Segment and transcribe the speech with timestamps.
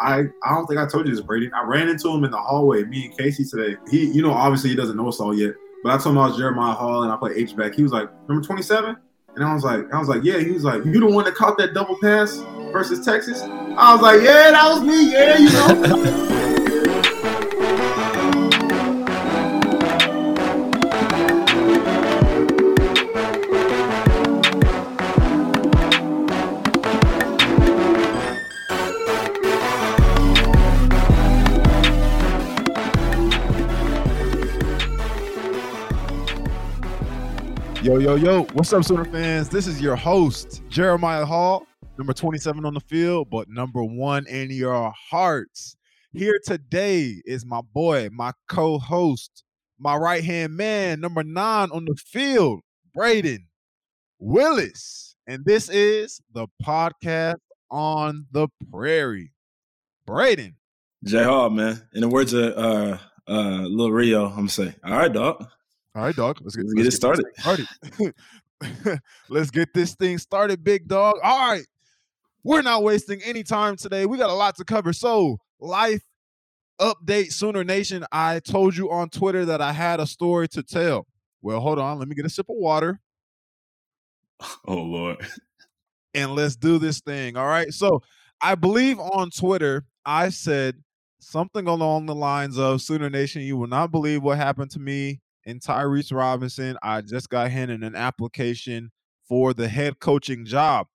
[0.00, 1.50] I I don't think I told you this, Brady.
[1.52, 3.76] I ran into him in the hallway, me and Casey today.
[3.90, 6.28] He, you know, obviously he doesn't know us all yet, but I told him I
[6.28, 7.74] was Jeremiah Hall and I play H back.
[7.74, 8.96] He was like, "Number 27,"
[9.34, 11.34] and I was like, I was like, "Yeah." He was like, "You the one that
[11.34, 12.36] caught that double pass
[12.72, 15.12] versus Texas?" I was like, "Yeah, that was me.
[15.12, 16.32] Yeah, you know."
[37.96, 39.48] Yo, yo, yo, what's up, Sooner fans?
[39.48, 44.50] This is your host, Jeremiah Hall, number 27 on the field, but number one in
[44.50, 45.78] your hearts.
[46.12, 49.44] Here today is my boy, my co host,
[49.78, 52.60] my right hand man, number nine on the field,
[52.94, 53.46] Brayden
[54.18, 55.16] Willis.
[55.26, 57.36] And this is the podcast
[57.70, 59.32] on the prairie.
[60.06, 60.52] Brayden.
[61.02, 61.80] J Hall, man.
[61.94, 65.48] In the words of uh uh Lil Rio, I'm gonna say, all right, dog.
[65.96, 66.38] All right, dog.
[66.42, 67.24] Let's get, let's get it started.
[67.38, 67.66] started.
[69.30, 71.14] let's get this thing started, big dog.
[71.22, 71.64] All right.
[72.44, 74.04] We're not wasting any time today.
[74.04, 74.92] We got a lot to cover.
[74.92, 76.02] So, life
[76.78, 78.04] update, Sooner Nation.
[78.12, 81.06] I told you on Twitter that I had a story to tell.
[81.40, 81.98] Well, hold on.
[81.98, 83.00] Let me get a sip of water.
[84.68, 85.26] Oh, Lord.
[86.12, 87.38] And let's do this thing.
[87.38, 87.72] All right.
[87.72, 88.02] So,
[88.42, 90.76] I believe on Twitter, I said
[91.20, 95.20] something along the lines of Sooner Nation, you will not believe what happened to me
[95.46, 96.76] and Tyrese Robinson.
[96.82, 98.90] I just got handed an application
[99.28, 100.88] for the head coaching job.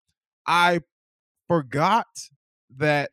[0.45, 0.81] I
[1.47, 2.07] forgot
[2.77, 3.11] that,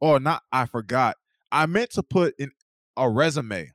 [0.00, 1.16] or not, I forgot.
[1.52, 2.52] I meant to put in
[2.96, 3.72] a resume.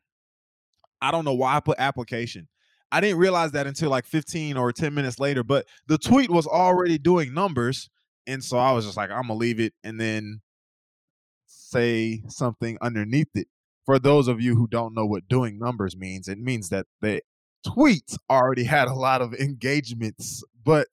[1.01, 2.47] I don't know why I put application.
[2.91, 6.47] I didn't realize that until like 15 or 10 minutes later, but the tweet was
[6.47, 7.89] already doing numbers.
[8.27, 10.41] And so I was just like, I'm going to leave it and then
[11.47, 13.47] say something underneath it
[13.85, 17.21] for those of you who don't know what doing numbers means, it means that the
[17.65, 20.43] tweets already had a lot of engagements.
[20.63, 20.87] But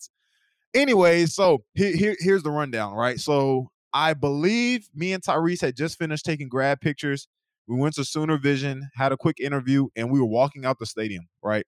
[0.75, 3.19] anyway, so here, here, here's the rundown, right?
[3.19, 7.29] So I believe me and Tyrese had just finished taking grad pictures.
[7.67, 10.87] We went to Sooner Vision, had a quick interview, and we were walking out the
[10.87, 11.65] stadium, right?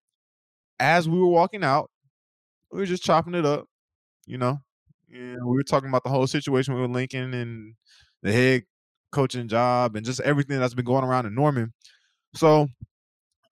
[0.81, 1.91] As we were walking out,
[2.73, 3.67] we were just chopping it up,
[4.27, 4.59] you know.
[5.11, 7.75] And we were talking about the whole situation with Lincoln and
[8.23, 8.63] the head
[9.15, 11.73] coaching job and just everything that's been going around in Norman.
[12.35, 12.69] So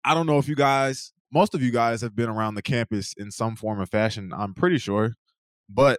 [0.05, 3.15] I don't know if you guys, most of you guys have been around the campus
[3.17, 5.15] in some form or fashion, I'm pretty sure.
[5.69, 5.99] But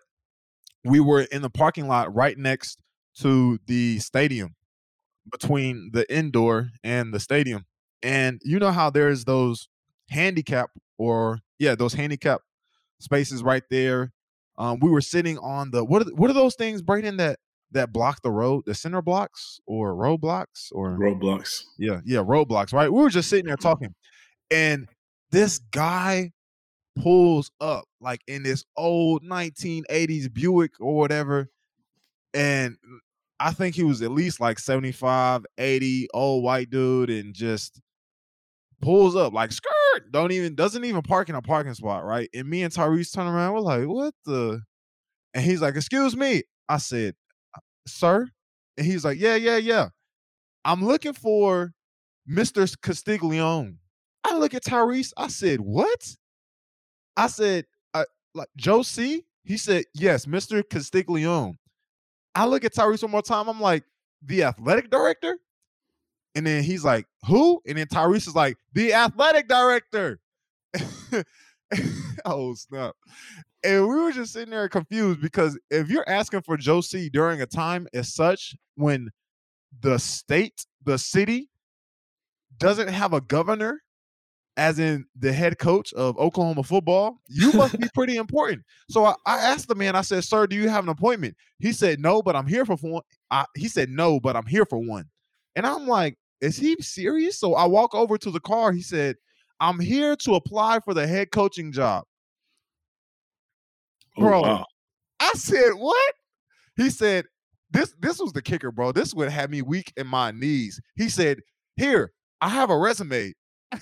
[0.85, 2.79] we were in the parking lot right next
[3.19, 4.55] to the stadium
[5.29, 7.65] between the indoor and the stadium.
[8.01, 9.67] And you know how there's those
[10.09, 12.41] handicap or yeah, those handicap
[12.99, 14.11] spaces right there.
[14.57, 17.39] Um, we were sitting on the what are what are those things, Brayden, that
[17.71, 21.63] that block the road, the center blocks or roadblocks or roadblocks.
[21.77, 22.91] Yeah, yeah, roadblocks, right?
[22.91, 23.67] We were just sitting there mm-hmm.
[23.67, 23.95] talking,
[24.51, 24.87] and
[25.31, 26.31] this guy
[27.01, 31.49] pulls up like in this old 1980s Buick or whatever.
[32.33, 32.77] And
[33.39, 37.79] I think he was at least like 75, 80, old white dude, and just
[38.81, 42.29] pulls up like skirt, don't even doesn't even park in a parking spot, right?
[42.33, 44.61] And me and Tyrese turn around, we're like, what the?
[45.33, 46.43] And he's like, excuse me.
[46.69, 47.15] I said,
[47.87, 48.29] sir?
[48.77, 49.89] And he's like, yeah, yeah, yeah.
[50.63, 51.73] I'm looking for
[52.29, 52.67] Mr.
[52.81, 53.77] Castiglione.
[54.23, 55.13] I look at Tyrese.
[55.17, 56.15] I said, what?
[57.15, 59.23] I said, uh, like Joe C.
[59.43, 60.61] He said, yes, Mr.
[60.61, 61.55] Castiglione.
[62.35, 63.47] I look at Tyrese one more time.
[63.47, 63.83] I'm like,
[64.21, 65.37] the athletic director?
[66.35, 67.61] And then he's like, who?
[67.65, 70.19] And then Tyrese is like, the athletic director.
[72.25, 72.95] oh, snap.
[73.63, 77.41] And we were just sitting there confused because if you're asking for Joe C during
[77.41, 79.09] a time as such when
[79.81, 81.49] the state, the city
[82.57, 83.81] doesn't have a governor,
[84.57, 88.63] as in the head coach of Oklahoma football, you must be pretty important.
[88.89, 91.35] So I, I, asked the man, I said, Sir, do you have an appointment?
[91.59, 93.03] He said, No, but I'm here for one.
[93.29, 95.05] I, he said, No, but I'm here for one.
[95.55, 97.39] And I'm like, Is he serious?
[97.39, 98.71] So I walk over to the car.
[98.71, 99.15] He said,
[99.59, 102.05] I'm here to apply for the head coaching job.
[104.17, 104.41] Bro.
[104.41, 104.65] Wow.
[105.19, 106.13] I said, what?
[106.75, 107.25] He said,
[107.71, 108.91] this this was the kicker, bro.
[108.91, 110.79] This would have me weak in my knees.
[110.95, 111.39] He said,
[111.75, 113.33] Here, I have a resume.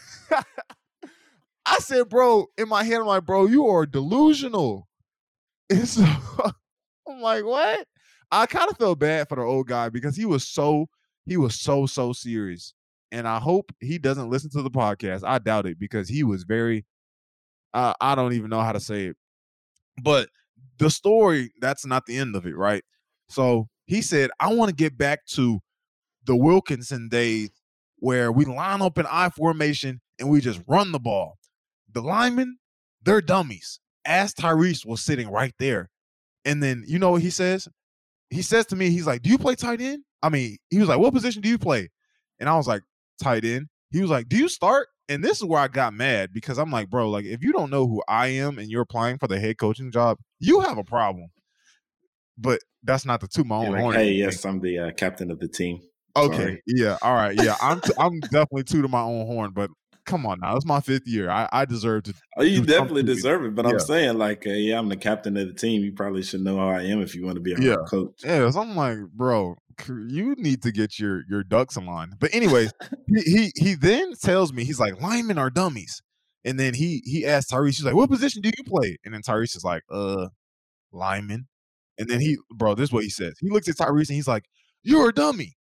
[1.65, 4.87] I said, bro, in my head, I'm like, bro, you are delusional.
[5.67, 7.87] It's I'm like, what?
[8.31, 10.85] I kind of felt bad for the old guy because he was so,
[11.25, 12.75] he was so, so serious.
[13.11, 15.23] And I hope he doesn't listen to the podcast.
[15.25, 16.85] I doubt it because he was very,
[17.73, 19.17] uh, I don't even know how to say it.
[20.01, 20.29] But
[20.77, 22.83] the story, that's not the end of it, right?
[23.29, 25.59] So He said, I want to get back to
[26.25, 27.49] the Wilkinson days
[27.97, 31.37] where we line up in I formation and we just run the ball.
[31.93, 32.57] The linemen,
[33.03, 33.79] they're dummies.
[34.05, 35.89] As Tyrese was sitting right there.
[36.43, 37.67] And then you know what he says?
[38.29, 40.03] He says to me, he's like, Do you play tight end?
[40.21, 41.89] I mean, he was like, What position do you play?
[42.39, 42.81] And I was like,
[43.21, 43.67] tight end.
[43.95, 44.89] He was like, Do you start?
[45.07, 47.69] And this is where I got mad because I'm like, bro, like if you don't
[47.69, 50.83] know who I am and you're applying for the head coaching job, you have a
[50.83, 51.27] problem.
[52.37, 53.95] But that's not the two my own Like, horn.
[53.95, 55.79] hey, yes, I'm the uh, captain of the team.
[56.17, 56.35] Okay.
[56.35, 56.63] sorry.
[56.67, 56.97] Yeah.
[57.01, 57.35] All right.
[57.35, 57.55] Yeah.
[57.61, 59.69] I'm t- I'm definitely two to my own horn, but
[60.05, 60.57] come on now.
[60.57, 61.29] It's my fifth year.
[61.29, 63.55] I, I deserve to Oh, you definitely deserve it.
[63.55, 63.71] But Yeah.
[63.71, 65.83] I'm saying, like, uh, yeah, I'm the captain of the team.
[65.83, 67.77] You probably should know how I am if you want to be a Yeah.
[67.87, 68.21] coach.
[68.23, 69.55] Yeah, so I'm like, bro,
[69.87, 72.13] you need to get your your ducks in line.
[72.19, 72.71] But anyways,
[73.07, 76.01] he, he he then tells me he's like, linemen are dummies.
[76.43, 78.97] And then he he asks Tyrese, he's like, what position do you play?
[79.03, 80.27] And then Tyrese is like, uh,
[80.91, 81.47] lineman.
[81.97, 83.35] And then he, bro, this is what he says.
[83.39, 84.45] He looks at Tyrese and he's like,
[84.83, 85.55] you're a dummy.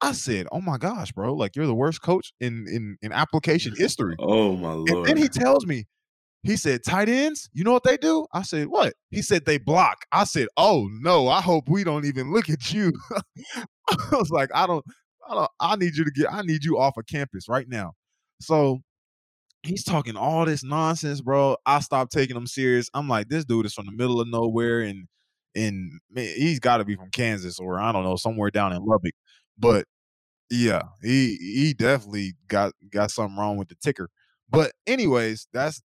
[0.00, 3.74] I said, oh my gosh, bro, like you're the worst coach in in in application
[3.76, 4.16] history.
[4.18, 4.88] Oh my lord!
[4.88, 5.84] And then he tells me,
[6.42, 8.26] he said, tight ends, you know what they do?
[8.32, 8.94] I said, what?
[9.10, 10.06] He said, they block.
[10.10, 12.92] I said, oh no, I hope we don't even look at you.
[13.90, 14.84] I was like, I don't,
[15.28, 17.92] I don't, I need you to get, I need you off of campus right now.
[18.40, 18.80] So
[19.62, 21.56] he's talking all this nonsense, bro.
[21.64, 22.90] I stopped taking him serious.
[22.94, 25.06] I'm like, this dude is from the middle of nowhere and
[25.54, 28.84] and man, he's got to be from Kansas or I don't know, somewhere down in
[28.84, 29.14] Lubbock.
[29.58, 29.84] But
[30.50, 34.08] yeah, he he definitely got got something wrong with the ticker.
[34.50, 35.82] But anyways, that's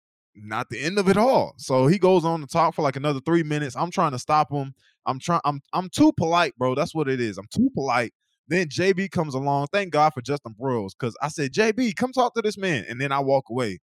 [0.43, 1.55] not the end of it all.
[1.59, 3.77] So he goes on to talk for like another three minutes.
[3.77, 4.75] I'm trying to stop him.
[5.07, 5.41] I'm trying.
[5.45, 6.75] I'm I'm too polite, bro.
[6.75, 7.39] That's what it is.
[7.39, 8.13] I'm too polite.
[8.49, 9.69] Then JB comes along.
[9.73, 13.01] Thank God for Justin Broiles, because I said, JB, come talk to this man, and
[13.01, 13.79] then I walk away.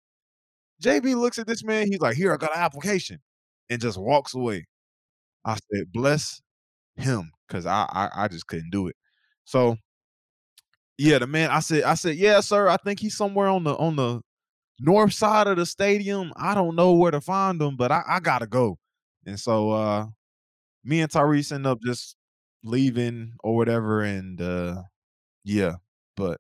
[0.84, 1.88] JB looks at this man.
[1.88, 3.19] He's like, "Here, I got an application,"
[3.69, 4.66] and just walks away.
[5.46, 6.42] I said, "Bless
[6.98, 8.96] him," because I, I I just couldn't do it.
[9.46, 9.78] So
[10.98, 11.52] yeah, the man.
[11.52, 12.68] I said, I said, yeah, sir.
[12.69, 14.22] I think he's somewhere on the on the
[14.80, 16.33] north side of the stadium.
[16.36, 18.77] I don't know where to find them, but I, I gotta go.
[19.25, 20.07] And so uh
[20.83, 22.16] me and Tyrese end up just
[22.63, 24.01] leaving or whatever.
[24.01, 24.83] And uh
[25.44, 25.75] yeah,
[26.16, 26.39] but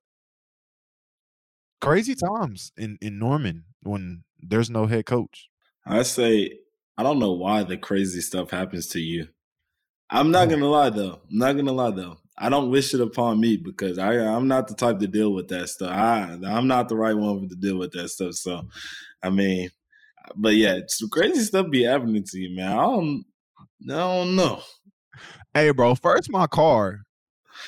[1.81, 5.49] crazy times in, in Norman when there's no head coach.
[5.85, 6.59] I say
[6.97, 9.27] I don't know why the crazy stuff happens to you.
[10.09, 11.21] I'm not gonna lie though.
[11.29, 12.17] I'm not gonna lie though.
[12.37, 15.47] I don't wish it upon me because I I'm not the type to deal with
[15.49, 15.91] that stuff.
[15.91, 18.33] I I'm not the right one to deal with that stuff.
[18.33, 18.67] So
[19.23, 19.69] I mean,
[20.35, 22.71] but yeah, some crazy stuff be happening to you, man.
[22.71, 23.25] I don't
[23.89, 24.61] I don't know.
[25.53, 27.01] Hey bro, first my car.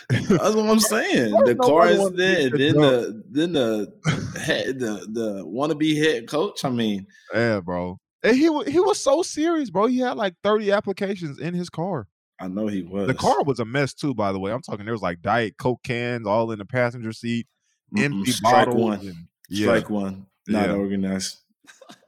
[0.09, 1.31] That's what I'm saying.
[1.45, 3.93] The car is there, the then the then the
[4.41, 6.65] head, the the wannabe head coach.
[6.65, 7.97] I mean, Yeah, bro.
[8.23, 9.85] And he he was so serious, bro.
[9.85, 12.07] He had like 30 applications in his car.
[12.39, 14.51] I know he was The car was a mess too, by the way.
[14.51, 17.47] I'm talking there was like diet coke cans all in the passenger seat,
[17.95, 18.75] Mm-mm, empty strike bottles.
[18.81, 18.99] one.
[18.99, 19.65] and- yeah.
[19.67, 20.25] Strike one.
[20.47, 20.75] Not Yeah.
[20.75, 21.37] organized.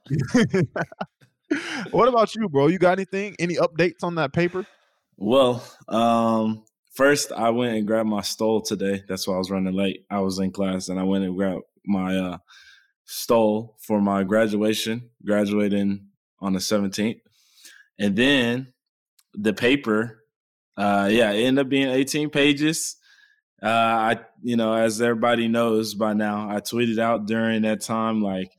[1.91, 2.67] what about you, bro?
[2.67, 3.35] You got anything?
[3.39, 4.65] Any updates on that paper?
[5.17, 9.03] Well, um, first I went and grabbed my stole today.
[9.07, 10.05] That's why I was running late.
[10.09, 12.37] I was in class and I went and grabbed my uh
[13.05, 16.05] stole for my graduation, graduating
[16.39, 17.19] on the 17th.
[17.97, 18.71] And then
[19.33, 20.18] the paper,
[20.79, 22.95] uh yeah, it ended up being 18 pages.
[23.61, 28.21] Uh I you know, as everybody knows by now, I tweeted out during that time
[28.21, 28.49] like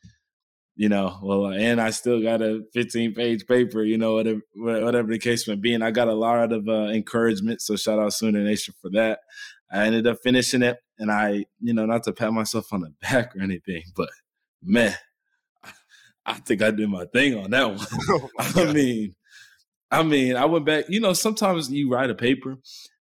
[0.80, 5.08] you know, well, and I still got a 15 page paper, you know, whatever, whatever
[5.08, 5.74] the case may be.
[5.74, 7.60] And I got a lot of uh, encouragement.
[7.60, 9.18] So shout out Sooner Nation for that.
[9.70, 10.78] I ended up finishing it.
[10.98, 14.08] And I, you know, not to pat myself on the back or anything, but
[14.62, 14.94] man,
[16.24, 17.86] I think I did my thing on that one.
[18.08, 18.28] Oh
[18.68, 19.14] I mean,
[19.90, 20.84] I mean, I went back.
[20.88, 22.56] You know, sometimes you write a paper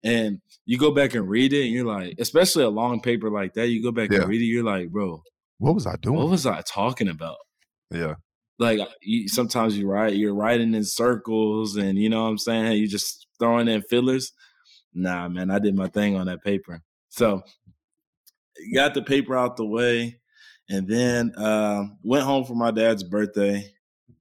[0.04, 3.54] and you go back and read it, and you're like, especially a long paper like
[3.56, 4.20] that, you go back Yeah.
[4.22, 5.22] and read it, you're like, bro,
[5.58, 6.16] What was I doing?
[6.18, 7.38] what was I talking about?
[7.92, 8.16] yeah.
[8.60, 12.78] Like you, sometimes you write, you're writing in circles, and you know what I'm saying.
[12.78, 14.32] You're just throwing in fillers.
[14.96, 16.82] Nah, man, I did my thing on that paper.
[17.10, 17.44] So
[18.74, 20.20] got the paper out the way,
[20.70, 23.72] and then uh, went home for my dad's birthday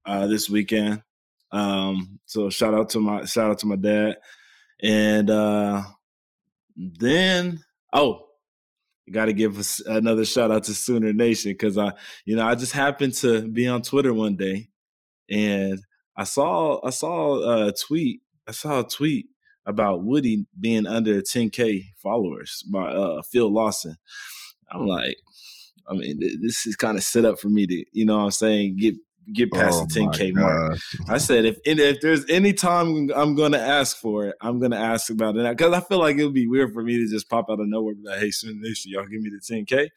[0.05, 1.03] uh, this weekend.
[1.53, 4.17] Um, so shout out to my shout out to my dad,
[4.83, 5.83] and uh,
[6.77, 7.61] then
[7.93, 8.27] oh,
[9.11, 11.93] got to give us another shout out to Sooner Nation because I,
[12.25, 14.69] you know, I just happened to be on Twitter one day,
[15.31, 15.81] and
[16.17, 18.21] I saw I saw a tweet.
[18.49, 19.27] I saw a tweet
[19.67, 23.97] about Woody being under 10k followers by uh, Phil Lawson.
[24.71, 25.17] I'm like,
[25.89, 28.31] I mean, this is kind of set up for me to, you know, what I'm
[28.31, 28.95] saying, get
[29.33, 30.79] get past Oh the 10K mark.
[31.09, 35.11] I said if if there's any time I'm gonna ask for it, I'm gonna ask
[35.11, 37.47] about it because I feel like it would be weird for me to just pop
[37.51, 39.89] out of nowhere like, "Hey, Sooner Nation, y'all give me the 10k,"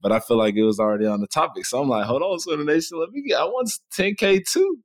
[0.00, 2.40] but I feel like it was already on the topic, so I'm like, "Hold on,
[2.40, 3.38] Sooner Nation, let me get.
[3.38, 4.78] I want 10k too,"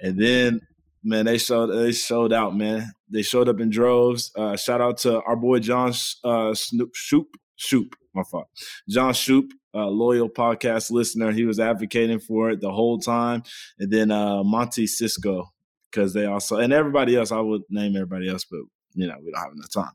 [0.00, 0.60] and then
[1.02, 2.92] man, they showed they showed out, man.
[3.08, 4.32] They showed up in droves.
[4.34, 5.92] Uh, shout out to our boy John
[6.24, 8.48] uh, Snoop Shoop Shoop, my fault,
[8.88, 9.52] John Shoop.
[9.74, 13.42] Uh, loyal podcast listener, he was advocating for it the whole time,
[13.78, 15.52] and then uh, Monty Cisco
[15.90, 17.32] because they also and everybody else.
[17.32, 18.60] I would name everybody else, but
[18.94, 19.92] you know we don't have enough time.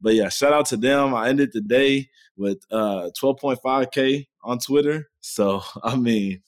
[0.00, 1.14] But yeah, shout out to them.
[1.14, 5.08] I ended the day with uh 12.5k on Twitter.
[5.20, 6.42] So I mean,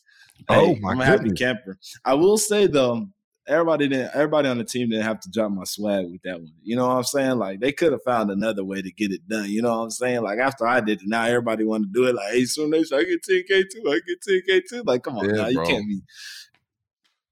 [0.49, 1.39] Oh, hey, my I'm a happy goodness.
[1.39, 1.79] camper.
[2.05, 3.07] I will say though,
[3.47, 4.11] everybody didn't.
[4.15, 6.53] Everybody on the team didn't have to drop my swag with that one.
[6.63, 7.39] You know what I'm saying?
[7.39, 9.51] Like they could have found another way to get it done.
[9.51, 10.23] You know what I'm saying?
[10.23, 12.15] Like after I did it, now everybody wanted to do it.
[12.15, 13.83] Like, hey, soon Nation, I get 10k too.
[13.89, 14.83] I get 10k too.
[14.85, 16.01] Like, come on, Yeah, now you can't be.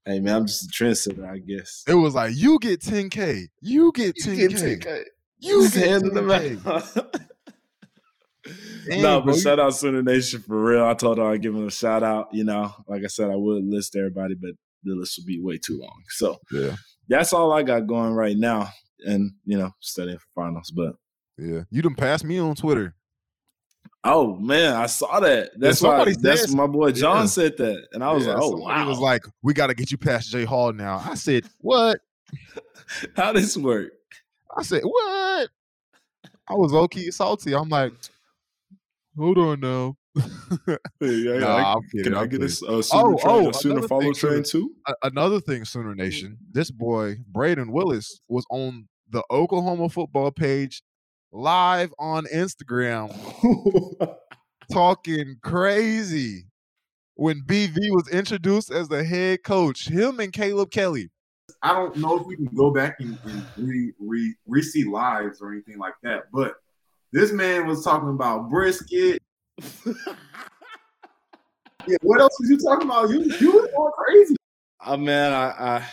[0.05, 1.83] Hey man, I'm just a trendsetter, I guess.
[1.87, 5.03] It was like you get 10k, you get 10k,
[5.39, 6.65] you get handing them 10K.
[6.65, 7.15] out.
[8.89, 10.83] Dang, no, but you- shout out Sooner Nation for real.
[10.85, 12.29] I told her I'd give them a shout out.
[12.33, 14.51] You know, like I said, I would list everybody, but
[14.83, 16.01] the list would be way too long.
[16.09, 16.75] So Yeah,
[17.07, 18.69] that's all I got going right now.
[19.05, 20.71] And, you know, studying for finals.
[20.71, 20.93] But
[21.37, 21.61] yeah.
[21.71, 22.93] You done passed me on Twitter.
[24.03, 25.51] oh man, I saw that.
[25.57, 27.25] That's why somebody that's my boy John yeah.
[27.25, 27.87] said that.
[27.93, 28.87] And I was Yeah, like, oh wow.
[28.87, 31.01] was like, we got to get you past Jay Hall now.
[31.03, 31.99] I said, what?
[33.15, 33.91] How this work?
[34.55, 35.49] I said, what?
[36.47, 37.55] I was low key salty.
[37.55, 37.93] I'm like,
[39.17, 39.95] hold on now.
[41.01, 42.67] Yeah, Nah, I- I'm kidding, can I I'm get a, kidding.
[42.69, 44.71] a uh, sooner Oh, train, oh, sooner another follow thing, train Sooner- too?
[45.03, 50.81] Another thing, Sooner Nation, this boy Brayden Willis was on the Oklahoma football page
[51.31, 53.09] live on Instagram
[54.71, 56.45] talking crazy
[57.15, 59.87] when BV was introduced as the head coach.
[59.87, 61.09] Him and Caleb Kelly.
[61.61, 65.51] I don't know if we can go back and, and re, re, re-see lives or
[65.51, 66.55] anything like that, but
[67.11, 69.21] this man was talking about brisket.
[71.87, 73.09] Yeah, what else was you talking about?
[73.09, 74.35] You you was going crazy.
[74.85, 75.87] Oh man, I, I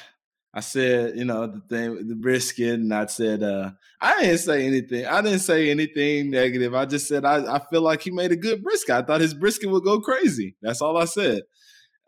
[0.55, 3.71] I said, you know, the thing the brisket, and I said, uh,
[4.01, 5.07] I didn't say anything.
[5.07, 6.75] I didn't say anything negative.
[6.75, 8.95] I just said I, I feel like he made a good brisket.
[8.95, 10.57] I thought his brisket would go crazy.
[10.63, 11.43] That's all I said.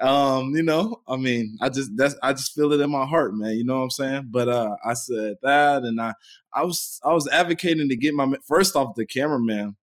[0.01, 3.35] Um, you know, I mean, I just that's I just feel it in my heart,
[3.35, 3.53] man.
[3.57, 4.29] You know what I'm saying?
[4.31, 6.15] But uh I said that and I
[6.55, 9.77] I was I was advocating to get my first off the cameraman,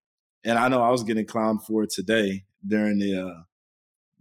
[0.43, 3.41] and I know I was getting clowned for it today during the uh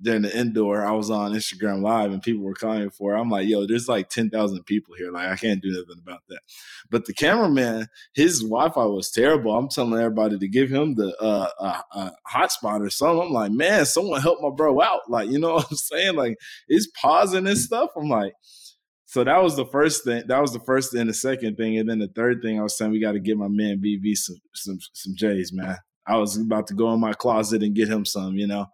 [0.00, 3.14] during the indoor, I was on Instagram Live and people were calling for.
[3.14, 3.20] it.
[3.20, 5.10] I'm like, yo, there's like ten thousand people here.
[5.10, 6.40] Like, I can't do nothing about that.
[6.90, 9.56] But the cameraman, his Wi-Fi was terrible.
[9.56, 13.28] I'm telling everybody to give him the uh, uh, uh, hotspot or something.
[13.28, 15.00] I'm like, man, someone help my bro out.
[15.08, 16.16] Like, you know what I'm saying?
[16.16, 16.36] Like,
[16.68, 17.90] it's pausing and stuff.
[17.96, 18.34] I'm like,
[19.06, 20.24] so that was the first thing.
[20.26, 22.76] That was the first and the second thing, and then the third thing I was
[22.76, 25.78] saying, we got to get my man BB some some some J's, man.
[26.06, 28.66] I was about to go in my closet and get him some, you know.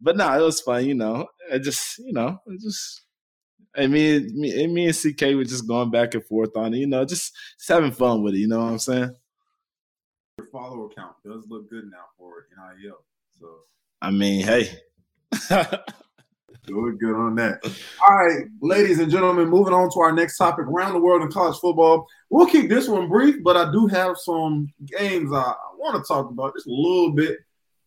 [0.00, 1.26] But no, it was fun, you know.
[1.52, 3.02] I just, you know, it just
[3.74, 6.78] and mean, me, and me and CK were just going back and forth on it,
[6.78, 8.38] you know, just, just having fun with it.
[8.38, 9.14] You know what I'm saying?
[10.38, 12.98] Your follower count does look good now for NIL.
[13.38, 13.48] So
[14.00, 14.70] I mean, hey,
[16.66, 17.60] Doing good on that.
[18.06, 21.30] All right, ladies and gentlemen, moving on to our next topic around the world in
[21.30, 22.08] college football.
[22.28, 26.06] We'll keep this one brief, but I do have some games I, I want to
[26.06, 27.38] talk about just a little bit.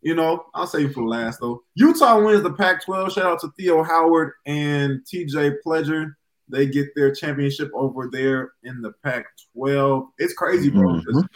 [0.01, 1.63] You know, I'll save you for last though.
[1.75, 3.11] Utah wins the Pac 12.
[3.13, 6.13] Shout out to Theo Howard and TJ Pledger.
[6.47, 9.25] They get their championship over there in the Pac
[9.55, 10.07] 12.
[10.17, 10.87] It's crazy, bro.
[10.89, 11.11] Mm-hmm.
[11.11, 11.27] 'cause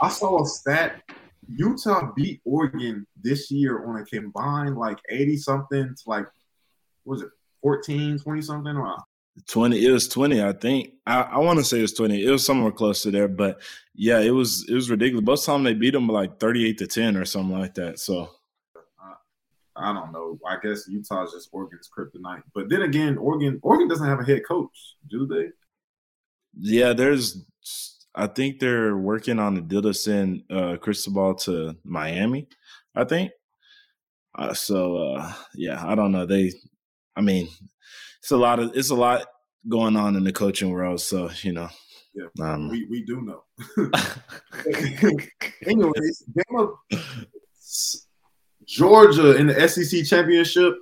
[0.00, 1.02] I saw a stat.
[1.48, 6.26] Utah beat Oregon this year on a combined like 80 something to like
[7.04, 7.28] what was it
[7.62, 8.76] 14, 20 something?
[8.76, 8.96] Or,
[9.48, 12.30] 20 it was 20 i think i, I want to say it was 20 it
[12.30, 13.60] was somewhere close to there but
[13.94, 17.16] yeah it was it was ridiculous both time they beat them like 38 to 10
[17.16, 18.30] or something like that so
[19.76, 20.38] I don't know.
[20.48, 22.44] I guess Utah's just Oregon's kryptonite.
[22.54, 25.48] But then again, Oregon Oregon doesn't have a head coach, do they?
[26.60, 27.44] yeah there's
[28.14, 32.48] i think they're working on the deal to send uh cristobal to miami
[32.94, 33.30] i think
[34.36, 36.52] uh, so uh yeah i don't know they
[37.16, 37.48] i mean
[38.24, 39.26] it's a lot of it's a lot
[39.68, 41.68] going on in the coaching world so you know
[42.14, 42.28] Yeah.
[42.40, 43.42] um, We we do know.
[45.66, 46.70] Anyways, game of
[48.66, 50.74] Georgia in the SEC championship.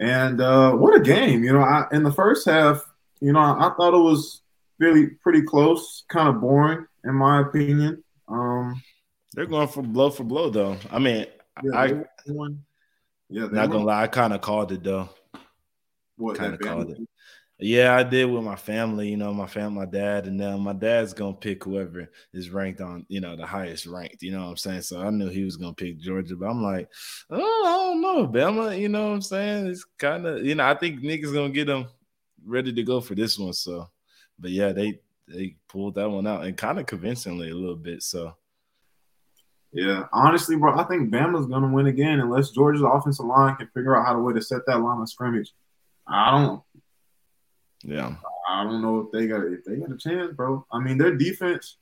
[0.00, 1.42] And uh, what a game.
[1.44, 2.84] You know, I, in the first half,
[3.20, 4.42] you know, I, I thought it was
[4.78, 8.02] really pretty close, kind of boring, in my opinion.
[8.28, 8.80] Um,
[9.34, 11.24] they're going for blow for blow though i mean
[11.64, 12.62] yeah, I- won.
[13.30, 13.70] Yeah, not won.
[13.70, 15.08] gonna lie i kind of called it though
[16.16, 16.98] What Kinda that called it.
[17.58, 19.08] Yeah, I did with my family.
[19.08, 22.80] You know, my family, my dad, and then my dad's gonna pick whoever is ranked
[22.80, 24.22] on, you know, the highest ranked.
[24.22, 24.82] You know what I'm saying?
[24.82, 26.88] So I knew he was gonna pick Georgia, but I'm like,
[27.30, 28.78] oh, I don't know, Bama.
[28.78, 29.68] You know what I'm saying?
[29.68, 31.86] It's kind of, you know, I think niggas gonna get them
[32.44, 33.52] ready to go for this one.
[33.52, 33.88] So,
[34.38, 38.02] but yeah, they they pulled that one out and kind of convincingly a little bit.
[38.02, 38.34] So
[39.72, 43.96] Yeah, honestly, bro, I think Bama's gonna win again unless Georgia's offensive line can figure
[43.96, 45.52] out how to way to set that line of scrimmage.
[46.06, 46.62] I don't,
[47.82, 48.16] yeah,
[48.48, 50.66] I don't know if they got if they got a chance, bro.
[50.70, 51.76] I mean, their defense,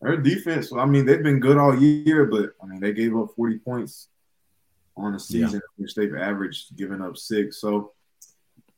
[0.00, 0.72] their defense.
[0.72, 4.08] I mean, they've been good all year, but I mean, they gave up forty points
[4.96, 7.60] on a season, which they've averaged giving up six.
[7.60, 7.92] So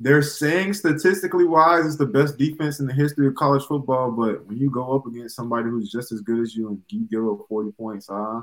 [0.01, 4.11] they're saying statistically wise, it's the best defense in the history of college football.
[4.11, 7.07] But when you go up against somebody who's just as good as you and you
[7.11, 8.41] give up forty points, uh,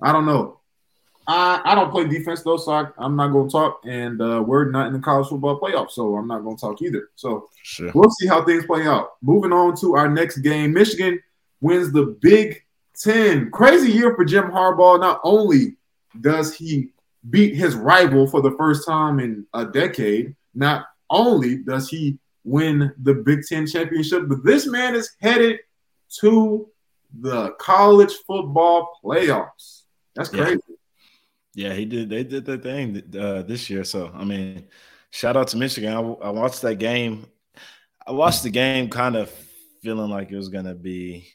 [0.00, 0.60] I don't know.
[1.28, 3.80] I, I don't play defense though, so I, I'm not going to talk.
[3.84, 6.80] And uh, we're not in the college football playoff, so I'm not going to talk
[6.82, 7.10] either.
[7.16, 7.90] So sure.
[7.94, 9.12] we'll see how things play out.
[9.22, 11.20] Moving on to our next game, Michigan
[11.60, 12.62] wins the Big
[12.96, 13.50] Ten.
[13.50, 15.00] Crazy year for Jim Harbaugh.
[15.00, 15.76] Not only
[16.20, 16.90] does he
[17.28, 22.92] beat his rival for the first time in a decade, not only does he win
[23.02, 25.58] the Big Ten championship, but this man is headed
[26.20, 26.68] to
[27.20, 29.82] the college football playoffs.
[30.14, 30.60] That's crazy.
[30.68, 30.76] Yeah,
[31.56, 32.10] he did.
[32.10, 33.82] They did their thing uh, this year.
[33.82, 34.64] So I mean,
[35.10, 35.92] shout out to Michigan.
[35.92, 37.26] I, I watched that game.
[38.06, 39.30] I watched the game, kind of
[39.82, 41.28] feeling like it was gonna be.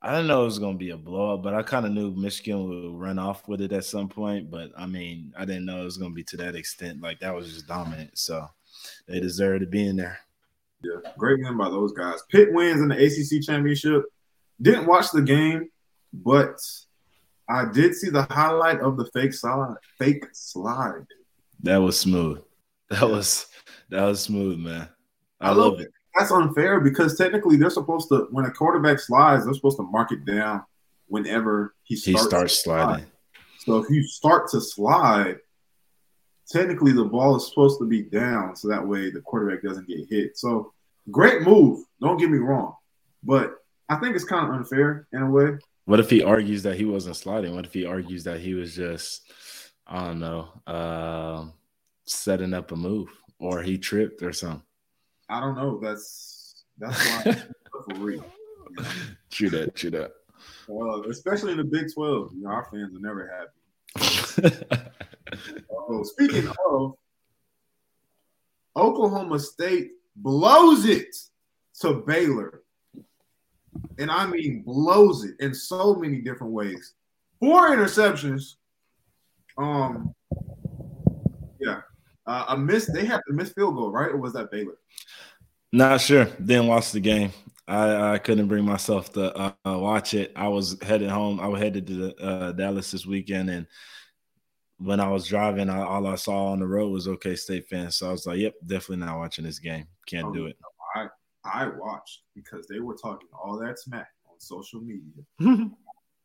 [0.00, 2.68] I didn't know it was gonna be a blowout, but I kind of knew Michigan
[2.68, 4.48] would run off with it at some point.
[4.48, 7.02] But I mean, I didn't know it was gonna be to that extent.
[7.02, 8.16] Like that was just dominant.
[8.16, 8.46] So
[9.08, 10.20] they deserve to be in there.
[10.84, 12.22] Yeah, great win by those guys.
[12.30, 14.04] Pitt wins in the ACC championship.
[14.62, 15.68] Didn't watch the game,
[16.12, 16.58] but
[17.50, 19.74] I did see the highlight of the fake slide.
[19.98, 21.04] Fake slide.
[21.62, 22.40] That was smooth.
[22.90, 23.46] That was
[23.90, 24.88] that was smooth, man.
[25.40, 25.90] I, I love love it.
[26.18, 28.26] That's unfair because technically they're supposed to.
[28.32, 30.62] When a quarterback slides, they're supposed to mark it down
[31.06, 32.26] whenever he He starts.
[32.28, 32.82] starts slide.
[32.84, 33.06] sliding.
[33.58, 35.36] So if you start to slide,
[36.48, 40.08] technically the ball is supposed to be down, so that way the quarterback doesn't get
[40.08, 40.36] hit.
[40.36, 40.72] So
[41.10, 41.84] great move.
[42.00, 42.74] Don't get me wrong,
[43.22, 43.54] but
[43.88, 45.58] I think it's kind of unfair in a way.
[45.90, 47.56] What if he argues that he wasn't sliding?
[47.56, 49.28] What if he argues that he was just,
[49.88, 51.52] I don't know, um,
[52.04, 53.08] setting up a move
[53.40, 54.62] or he tripped or something?
[55.28, 55.80] I don't know.
[55.80, 57.32] That's that's why
[57.72, 58.24] for real.
[58.24, 58.88] You know?
[59.32, 59.74] True that.
[59.74, 60.12] True that.
[60.70, 63.50] Uh, especially in the Big Twelve, you know, our fans are never
[64.46, 64.76] happy.
[65.72, 66.94] Oh, speaking of,
[68.76, 71.16] Oklahoma State blows it
[71.80, 72.62] to Baylor,
[73.98, 76.94] and I mean blows it in so many different ways.
[77.38, 78.54] Four interceptions.
[79.56, 80.14] Um,
[81.60, 81.80] yeah,
[82.26, 82.90] uh, a miss.
[82.92, 84.10] They have to miss field goal, right?
[84.10, 84.78] Or was that Baylor?
[85.72, 86.24] Not sure.
[86.24, 87.32] Didn't watch the game.
[87.68, 90.32] I, I couldn't bring myself to uh, uh, watch it.
[90.34, 91.38] I was headed home.
[91.38, 93.66] I was headed to the, uh, Dallas this weekend, and
[94.78, 97.96] when I was driving, I, all I saw on the road was OK State fans.
[97.96, 99.86] So I was like, "Yep, definitely not watching this game.
[100.06, 100.56] Can't do it."
[101.44, 105.24] I watched because they were talking all that smack on social media.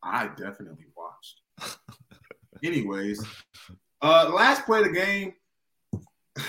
[0.03, 1.41] I definitely watched.
[2.63, 3.25] Anyways,
[4.01, 5.33] uh last play of the game.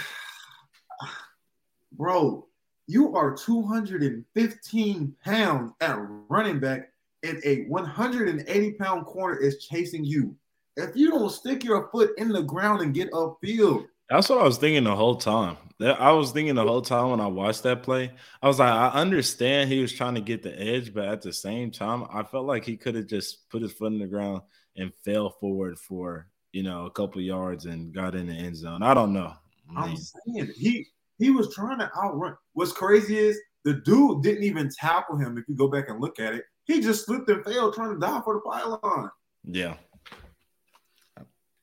[1.92, 2.46] Bro,
[2.87, 5.98] you are 215 pounds at
[6.29, 6.90] running back,
[7.22, 10.37] and a 180 pound corner is chasing you.
[10.76, 14.45] If you don't stick your foot in the ground and get upfield, That's what I
[14.45, 15.57] was thinking the whole time.
[15.81, 18.11] I was thinking the whole time when I watched that play.
[18.40, 21.33] I was like, I understand he was trying to get the edge, but at the
[21.33, 24.42] same time, I felt like he could have just put his foot in the ground
[24.77, 28.83] and fell forward for you know a couple yards and got in the end zone.
[28.83, 29.35] I don't know.
[29.77, 30.87] I I'm saying he
[31.19, 32.37] he was trying to outrun.
[32.55, 35.37] What's crazy is the dude didn't even tackle him.
[35.37, 38.01] If you go back and look at it, he just slipped and fell trying to
[38.01, 39.11] dive for the pylon.
[39.45, 39.75] yeah.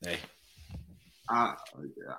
[0.02, 0.18] Hey,
[1.34, 1.56] I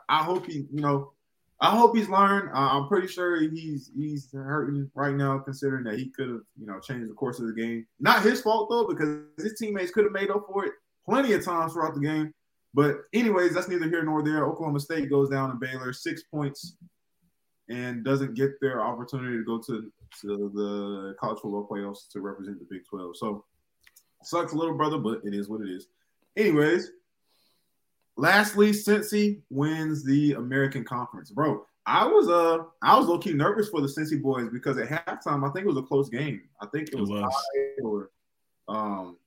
[0.09, 1.13] I hope he, you know,
[1.61, 2.51] I hope he's learned.
[2.51, 6.67] Uh, I'm pretty sure he's he's hurting right now, considering that he could have, you
[6.67, 7.87] know, changed the course of the game.
[8.01, 10.73] Not his fault though, because his teammates could have made up for it
[11.07, 12.35] plenty of times throughout the game.
[12.75, 14.45] But anyways, that's neither here nor there.
[14.45, 16.77] Oklahoma State goes down to Baylor, six points,
[17.69, 22.59] and doesn't get their opportunity to go to, to the college football playoffs to represent
[22.59, 23.17] the Big 12.
[23.17, 23.45] So
[24.25, 25.87] sucks, little brother, but it is what it is.
[26.37, 26.91] Anyways,
[28.17, 31.65] lastly, Cincy wins the American Conference, bro.
[31.87, 35.47] I was uh I was low key nervous for the Cincy boys because at halftime
[35.49, 36.41] I think it was a close game.
[36.61, 37.23] I think it It was, was.
[37.23, 38.11] tied or
[38.69, 39.19] um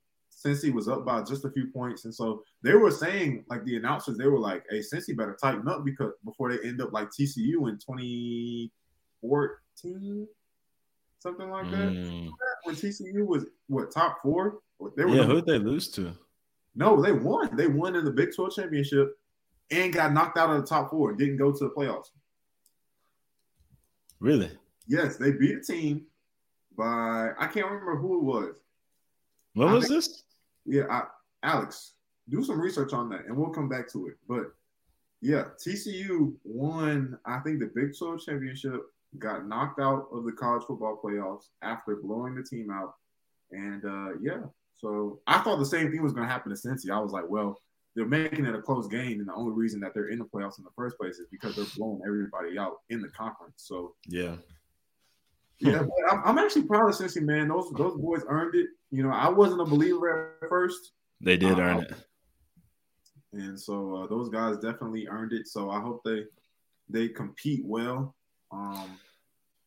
[0.44, 3.76] Cincy was up by just a few points, and so they were saying, like the
[3.76, 7.08] announcers, they were like, "Hey, Cincy better tighten up because before they end up like
[7.10, 10.28] TCU in 2014,
[11.18, 12.30] something like that." Mm.
[12.64, 14.60] When TCU was what top four?
[14.96, 16.12] They were yeah, who did they lose to?
[16.78, 17.56] No, they won.
[17.56, 19.18] They won in the Big 12 championship
[19.72, 21.10] and got knocked out of the top four.
[21.10, 22.10] and Didn't go to the playoffs.
[24.20, 24.50] Really?
[24.86, 26.06] Yes, they beat a team
[26.76, 28.56] by I can't remember who it was.
[29.54, 30.22] When was think, this?
[30.66, 31.02] Yeah, I,
[31.42, 31.94] Alex,
[32.28, 34.14] do some research on that, and we'll come back to it.
[34.28, 34.52] But
[35.20, 37.18] yeah, TCU won.
[37.26, 38.82] I think the Big 12 championship
[39.18, 42.94] got knocked out of the college football playoffs after blowing the team out,
[43.50, 44.42] and uh, yeah.
[44.78, 46.90] So I thought the same thing was going to happen to Cincy.
[46.90, 47.60] I was like, well,
[47.94, 50.58] they're making it a close game, and the only reason that they're in the playoffs
[50.58, 53.54] in the first place is because they're blowing everybody out in the conference.
[53.56, 54.36] So yeah,
[55.58, 57.48] yeah, I'm, I'm, actually proud of Cincy, man.
[57.48, 58.68] Those those boys earned it.
[58.92, 60.92] You know, I wasn't a believer at first.
[61.20, 61.94] They did uh, earn it,
[63.32, 65.48] and so uh, those guys definitely earned it.
[65.48, 66.22] So I hope they
[66.88, 68.14] they compete well.
[68.52, 68.96] Um,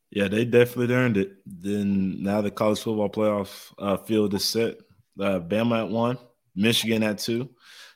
[0.10, 1.38] yeah, they definitely earned it.
[1.45, 4.78] Then now the college football playoff uh, field is set.
[5.19, 6.17] Uh, Bama at one,
[6.56, 7.50] Michigan at two,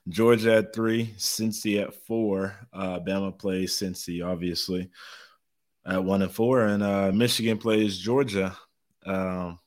[0.07, 2.55] Georgia at three, Cincy at four.
[2.73, 4.89] Uh, Bama plays Cincy, obviously
[5.85, 8.55] at one and four, and uh, Michigan plays Georgia.
[9.05, 9.59] Um,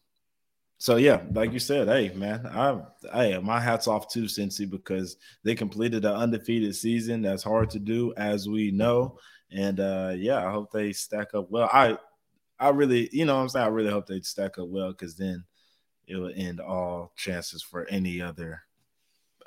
[0.79, 2.81] so yeah, like you said, hey man, I
[3.13, 7.23] hey my hats off to Cincy because they completed an undefeated season.
[7.23, 9.19] That's hard to do, as we know.
[9.51, 11.69] And uh, yeah, I hope they stack up well.
[11.73, 11.99] I
[12.61, 15.45] I really, you know, I'm saying I really hope they stack up well because then
[16.09, 18.62] it will end all chances for any other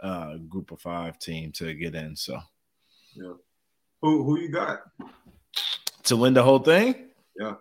[0.02, 2.16] uh, group of five team to get in.
[2.16, 2.40] So
[3.16, 3.34] yeah,
[4.02, 4.82] who who you got?
[6.04, 6.96] to win the whole thing?
[7.40, 7.56] Yeah.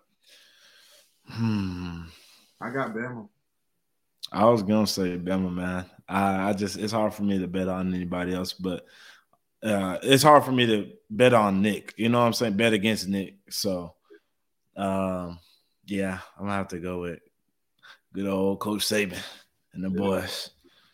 [1.29, 2.03] Hmm.
[2.61, 3.29] I got Bama.
[4.33, 5.87] I was gonna say Bama, man.
[6.09, 8.87] I, I just it's hard for me to bet on anybody else, but
[9.63, 11.95] uh, it's hard for me to bet on Nick.
[11.97, 12.57] You know what I'm saying?
[12.57, 13.37] Bet against Nick.
[13.51, 13.95] So,
[14.77, 15.39] um,
[15.87, 17.21] yeah, I'm gonna have to go with
[18.13, 19.19] good old Coach Saban
[19.75, 19.99] and the yeah.
[19.99, 20.51] boys.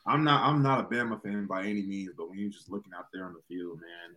[0.06, 2.92] I'm not I'm not a Bama fan by any means, but when you're just looking
[2.96, 4.16] out there on the field, man,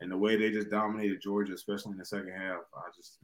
[0.00, 3.18] and the way they just dominated Georgia, especially in the second half, I just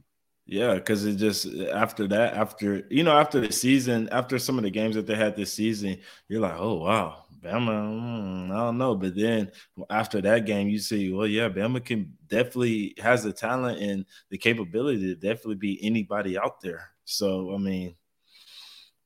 [0.45, 4.63] yeah, because it just after that, after you know, after the season, after some of
[4.63, 8.77] the games that they had this season, you're like, oh wow, Bama, mm, I don't
[8.77, 8.95] know.
[8.95, 9.51] But then
[9.91, 14.39] after that game, you see, well, yeah, Bama can definitely has the talent and the
[14.39, 16.89] capability to definitely be anybody out there.
[17.05, 17.95] So I mean,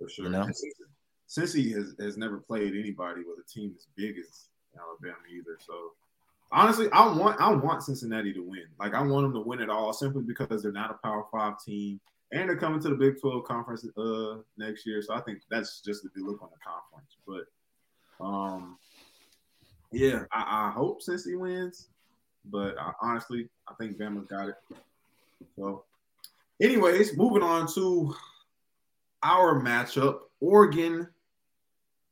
[0.04, 0.50] for sure, you know?
[1.28, 5.58] since he has, has never played anybody with a team as big as Alabama either,
[5.66, 5.92] so
[6.54, 8.66] honestly, I want I want Cincinnati to win.
[8.80, 11.56] Like I want them to win it all simply because they're not a Power Five
[11.64, 12.00] team
[12.32, 15.02] and they're coming to the Big Twelve conference uh next year.
[15.02, 17.18] So I think that's just a good look on the conference.
[17.28, 18.78] But um,
[19.92, 21.88] yeah, I, I hope Cincy wins,
[22.46, 24.56] but I, honestly, I think Bama's got it.
[25.56, 25.84] So,
[26.62, 28.16] anyways, moving on to
[29.24, 31.08] our matchup: Oregon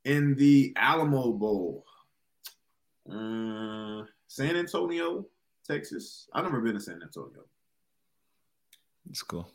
[0.06, 1.86] in the Alamo Bowl.
[3.10, 5.26] Uh, San Antonio,
[5.66, 6.28] Texas.
[6.34, 7.44] I've never been to San Antonio.
[9.10, 9.52] It's cool.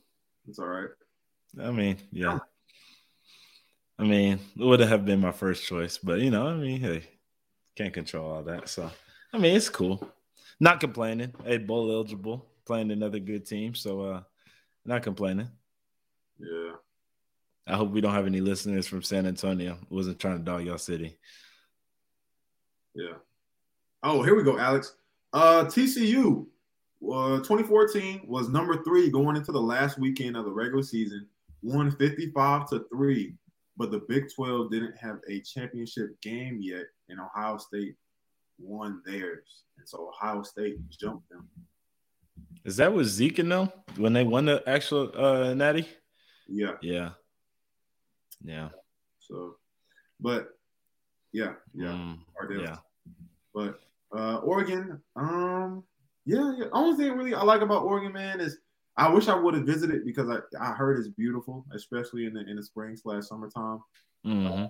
[0.48, 0.90] It's all right.
[1.60, 2.38] I mean, yeah.
[3.98, 7.04] I mean, it would have been my first choice, but you know, I mean, hey,
[7.74, 8.68] can't control all that.
[8.68, 8.90] So,
[9.32, 10.06] I mean, it's cool.
[10.60, 11.32] Not complaining.
[11.44, 13.74] Hey, bowl eligible, playing another good team.
[13.74, 14.22] So, uh,
[14.84, 15.48] not complaining.
[16.38, 16.72] Yeah.
[17.66, 19.76] I hope we don't have any listeners from San Antonio.
[19.90, 21.16] wasn't trying to dog y'all city.
[22.94, 23.14] Yeah.
[24.02, 24.94] Oh, here we go, Alex.
[25.32, 26.46] Uh, TCU,
[27.02, 31.26] uh, 2014 was number three going into the last weekend of the regular season,
[31.62, 33.34] won 55 to three.
[33.76, 37.96] But the Big 12 didn't have a championship game yet, and Ohio State
[38.58, 41.46] won theirs, and so Ohio State jumped them.
[42.64, 45.86] Is that what Zeke and them when they won the actual uh, Natty?
[46.48, 47.10] Yeah, yeah,
[48.44, 48.68] yeah.
[49.20, 49.56] So,
[50.20, 50.48] but
[51.32, 52.18] yeah, yeah, mm,
[52.50, 52.76] yeah.
[53.54, 53.80] But
[54.16, 55.84] uh, Oregon, um,
[56.24, 56.66] yeah, yeah.
[56.72, 58.58] Only thing really I like about Oregon, man, is
[58.96, 62.40] I wish I would have visited because I, I heard it's beautiful, especially in the
[62.48, 63.80] in the spring slash summertime.
[64.24, 64.64] Mm-hmm.
[64.64, 64.68] Uh,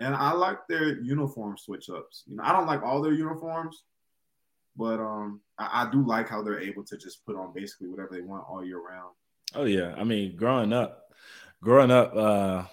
[0.00, 2.24] and I like their uniform switch ups.
[2.26, 3.84] You know, I don't like all their uniforms,
[4.76, 8.08] but um, I, I do like how they're able to just put on basically whatever
[8.12, 9.14] they want all year round.
[9.54, 11.12] Oh yeah, I mean, growing up,
[11.62, 12.64] growing up, uh,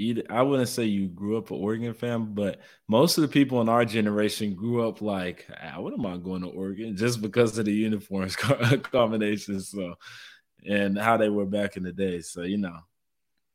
[0.00, 3.60] either I wouldn't say you grew up an Oregon fan, but most of the people
[3.60, 7.66] in our generation grew up like, I wouldn't mind going to Oregon just because of
[7.66, 8.36] the uniforms
[8.82, 9.94] combinations, so
[10.66, 12.20] and how they were back in the day.
[12.20, 12.78] So you know,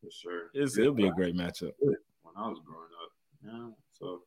[0.02, 1.72] for sure, it'll be a great matchup.
[1.80, 1.96] When
[2.38, 3.12] I was growing up,
[3.44, 3.74] yeah.
[3.94, 4.22] so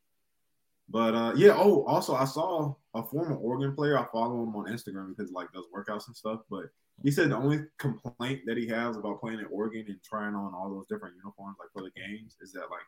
[0.88, 1.54] But uh, yeah.
[1.56, 3.98] Oh, also I saw a former Oregon player.
[3.98, 6.40] I follow him on Instagram because like does workouts and stuff.
[6.50, 6.64] But
[7.02, 10.52] he said the only complaint that he has about playing at Oregon and trying on
[10.54, 12.86] all those different uniforms like for the games is that like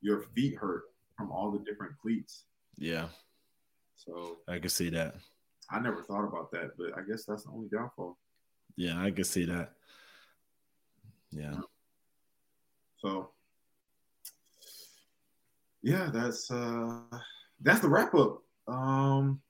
[0.00, 0.84] your feet hurt
[1.16, 2.44] from all the different cleats.
[2.76, 3.08] Yeah.
[3.96, 5.14] So I can see that.
[5.70, 8.18] I never thought about that, but I guess that's the only downfall.
[8.76, 9.72] Yeah, I can see that.
[11.30, 11.56] Yeah.
[12.98, 13.30] So
[15.82, 17.00] yeah, that's uh
[17.62, 18.42] that's the wrap up.
[18.68, 19.40] Um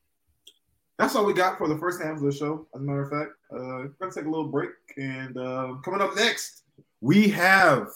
[0.98, 2.66] that's all we got for the first half of the show.
[2.74, 6.00] As a matter of fact, uh, we're gonna take a little break, and uh, coming
[6.00, 6.62] up next,
[7.00, 7.88] we have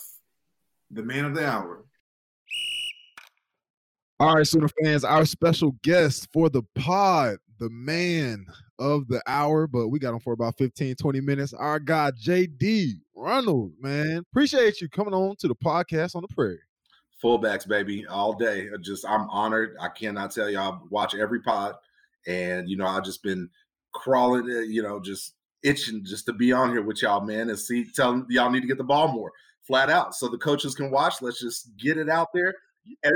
[0.91, 1.85] the man of the hour.
[4.19, 8.45] All right, Sooner fans, our special guest for the pod, the man
[8.79, 11.55] of the hour, but we got him for about 15, 20 minutes.
[11.55, 14.19] Our guy, JD Runnels, man.
[14.31, 16.59] Appreciate you coming on to the podcast on the prairie.
[17.23, 18.69] Fullbacks, baby, all day.
[18.83, 19.77] Just I'm honored.
[19.81, 20.59] I cannot tell you.
[20.59, 21.77] I watch every pod,
[22.26, 23.48] and you know I've just been
[23.92, 27.59] crawling, uh, you know, just itching just to be on here with y'all, man, and
[27.59, 27.85] see.
[27.85, 31.14] Tell y'all need to get the ball more, flat out, so the coaches can watch.
[31.20, 32.54] Let's just get it out there.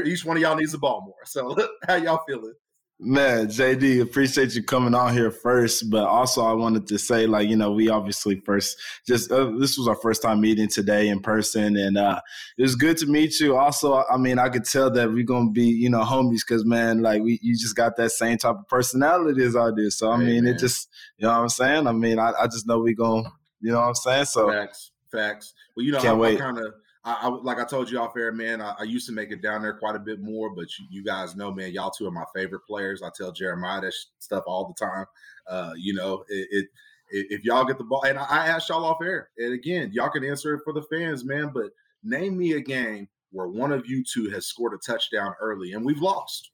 [0.05, 1.25] Each one of y'all needs the ball more.
[1.25, 2.55] So how y'all feeling?
[3.01, 7.49] Man, JD, appreciate you coming on here first, but also I wanted to say, like,
[7.49, 11.19] you know, we obviously first just uh, this was our first time meeting today in
[11.21, 12.21] person, and uh
[12.57, 13.57] it was good to meet you.
[13.57, 17.03] Also, I mean, I could tell that we're gonna be, you know, homies because man,
[17.03, 19.93] like, we you just got that same type of personality as I did.
[19.93, 20.55] So I Hey, mean, man.
[20.55, 21.87] it just, you know, what I'm saying.
[21.89, 23.29] I mean, I, I just know we gonna,
[23.61, 24.27] you know, what I'm saying.
[24.27, 25.53] So Facts, facts.
[25.77, 26.39] Well, you know, Can't I, wait.
[26.39, 26.73] kind of,
[27.05, 28.61] I, I like I told you off air, man.
[28.61, 31.05] I, I used to make it down there quite a bit more, but you, you
[31.05, 33.03] guys know, man, y'all two are my favorite players.
[33.03, 35.07] I tell Jeremiah that sh- stuff all the time.
[35.47, 36.67] Uh, you know, it, it
[37.11, 40.09] if y'all get the ball, and I, I asked y'all off air, and again, y'all
[40.11, 41.51] can answer it for the fans, man.
[41.53, 41.71] But
[42.03, 45.85] name me a game where one of you two has scored a touchdown early and
[45.85, 46.51] we've lost.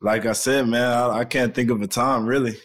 [0.00, 2.56] like I said, man, I, I can't think of a time really.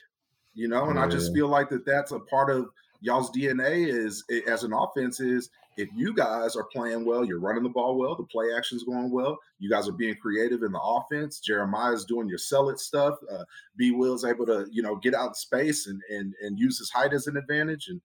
[0.56, 2.70] you know and i just feel like that that's a part of
[3.02, 7.64] y'all's dna is as an offense is if you guys are playing well you're running
[7.64, 10.82] the ball well the play action's going well you guys are being creative in the
[10.82, 13.44] offense jeremiah's doing your sell it stuff uh,
[13.78, 16.90] b will's able to you know get out in space and and and use his
[16.90, 18.02] height as an advantage and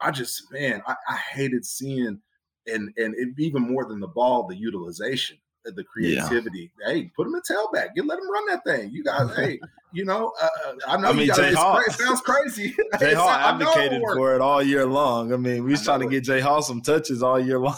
[0.00, 2.20] i just man i, I hated seeing
[2.66, 6.26] and and it, even more than the ball the utilization the Yeah.
[6.26, 9.60] creativity hey put him in tailback You let him run that thing you guys hey
[9.94, 12.74] you know, uh, uh, I know I you guys, Hall- it sounds crazy.
[12.98, 15.34] Jay Hall it advocated for it all year long.
[15.34, 17.76] I mean, we was trying to get Jay Hall some touches all year long.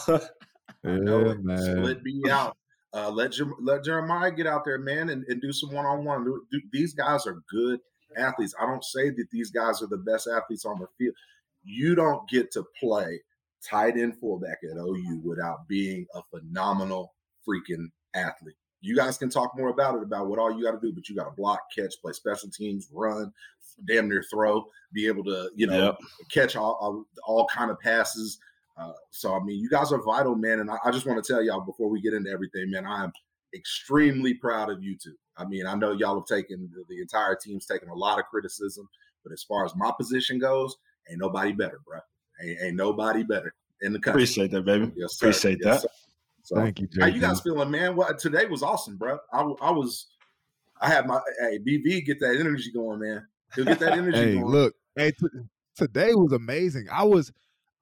[0.85, 1.59] Yeah, man.
[1.59, 2.57] Split me out.
[2.93, 6.05] Uh, let Jer- let Jeremiah get out there, man, and, and do some one on
[6.05, 6.25] one.
[6.73, 7.81] These guys are good
[8.17, 8.55] athletes.
[8.61, 11.17] I don't say that these guys are the best athletes on the field.
[11.65, 13.23] You don't get to play
[13.69, 17.13] tight end fullback at OU without being a phenomenal
[17.47, 18.57] freaking athlete.
[18.81, 21.09] You guys can talk more about it about what all you got to do, but
[21.09, 23.33] you got to block, catch, play special teams, run,
[23.89, 25.99] damn near throw, be able to you know Yep.
[26.31, 28.39] catch all all, all kind of passes.
[28.77, 30.61] Uh, so I mean, you guys are vital, man.
[30.61, 33.05] And I, I just want to tell y'all before we get into everything, man, I
[33.05, 33.13] am
[33.55, 35.15] extremely proud of you two.
[35.37, 38.89] I mean, I know y'all have taken the, entire team's taken a lot of criticism,
[39.23, 40.77] but as far as my position goes,
[41.09, 41.99] ain't nobody better, bro.
[42.43, 44.23] Ain't, ain't nobody better in the country.
[44.23, 44.93] Appreciate that, baby.
[44.97, 45.27] Yes, sir.
[45.27, 45.89] Appreciate Yes, that.
[45.89, 45.89] sir.
[46.45, 47.01] So, Thank you, JD.
[47.01, 47.97] how you guys feeling, man?
[47.97, 49.19] What today was awesome, bro.
[49.33, 50.09] I, I was,
[50.79, 53.27] I had my hey BV get that energy going, man.
[53.55, 54.45] He'll get that energy hey, going.
[54.45, 55.27] look, hey, t-
[55.75, 56.87] today was amazing.
[56.93, 57.33] I was,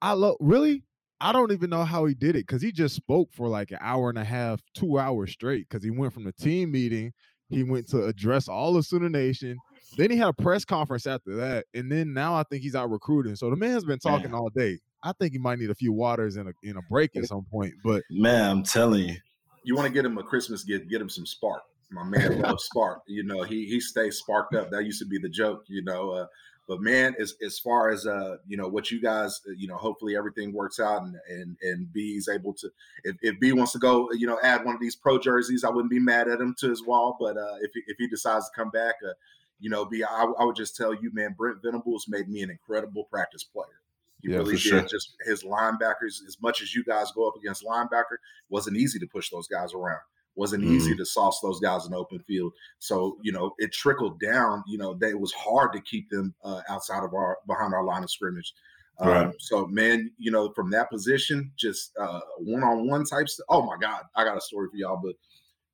[0.01, 0.83] I love really.
[1.19, 3.77] I don't even know how he did it because he just spoke for like an
[3.81, 5.67] hour and a half, two hours straight.
[5.69, 7.13] Because he went from the team meeting,
[7.49, 9.57] he went to address all of Sooner Nation.
[9.97, 12.89] Then he had a press conference after that, and then now I think he's out
[12.89, 13.35] recruiting.
[13.35, 14.39] So the man's been talking Man.
[14.39, 14.79] all day.
[15.03, 17.45] I think he might need a few waters in a in a break at some
[17.51, 17.73] point.
[17.83, 19.15] But Man, I'm telling you.
[19.63, 21.63] you want to get him a Christmas gift, get him some spark.
[21.91, 23.01] My man loves spark.
[23.07, 24.71] You know, he he stays sparked up.
[24.71, 26.11] That used to be the joke, you know.
[26.11, 26.27] Uh,
[26.67, 29.75] but man, as as far as uh, you know, what you guys, uh, you know,
[29.75, 32.69] hopefully everything works out and and and B's able to.
[33.03, 35.69] If, if B wants to go, you know, add one of these pro jerseys, I
[35.69, 37.17] wouldn't be mad at him to his wall.
[37.19, 39.13] But uh, if he, if he decides to come back, uh,
[39.59, 42.49] you know, B, I, I would just tell you, man, Brent Venables made me an
[42.49, 43.82] incredible practice player.
[44.23, 44.59] He Yeah, really did.
[44.59, 44.81] sure.
[44.89, 48.17] Just his linebackers, as much as you guys go up against linebacker,
[48.49, 49.99] wasn't easy to push those guys around.
[50.35, 50.73] Wasn't Mm-hmm.
[50.73, 52.53] easy to sauce those guys in open field.
[52.79, 54.63] So you know, it trickled down.
[54.65, 57.83] You know, that it was hard to keep them uh, outside of our behind our
[57.83, 58.53] line of scrimmage.
[58.99, 59.33] Um, Right.
[59.39, 63.39] So man, you know, from that position, just uh, one-on-one types.
[63.49, 65.01] Oh my God, I got a story for y'all.
[65.03, 65.15] But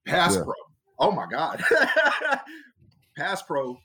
[0.06, 0.44] pass Yeah.
[0.44, 0.54] pro.
[0.98, 1.62] Oh my God,
[3.18, 3.78] pass pro.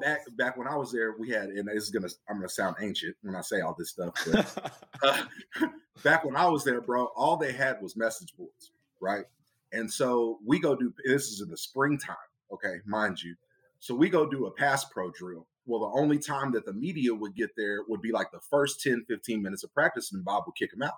[0.00, 2.76] Back back when I was there, we had, and this is gonna I'm gonna sound
[2.80, 5.68] ancient when I say all this stuff, but uh,
[6.04, 9.24] back when I was there, bro, all they had was message boards, right?
[9.72, 12.16] And so we go do this is in the springtime,
[12.52, 13.34] okay, mind you.
[13.78, 15.46] So we go do a pass pro drill.
[15.66, 18.80] Well, the only time that the media would get there would be like the first
[18.82, 20.94] 10, 15 minutes of practice, and Bob would kick him out.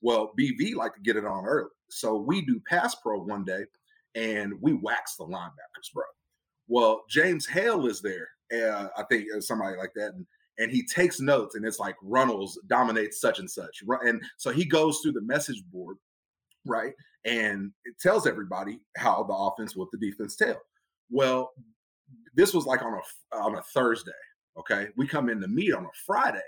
[0.00, 1.70] Well, BV like to get it on early.
[1.88, 3.64] So we do pass pro one day
[4.14, 6.04] and we wax the linebackers, bro.
[6.68, 8.28] Well, James Hale is there.
[8.52, 10.12] Uh, I think uh, somebody like that.
[10.14, 10.26] And,
[10.58, 13.82] and he takes notes and it's like Runnels dominates such and such.
[14.04, 15.96] And so he goes through the message board,
[16.66, 16.92] right?
[17.24, 20.60] And it tells everybody how the offense with the defense tell.
[21.10, 21.52] Well,
[22.34, 24.12] this was like on a on a Thursday.
[24.58, 24.88] Okay.
[24.96, 26.40] We come in to meet on a Friday.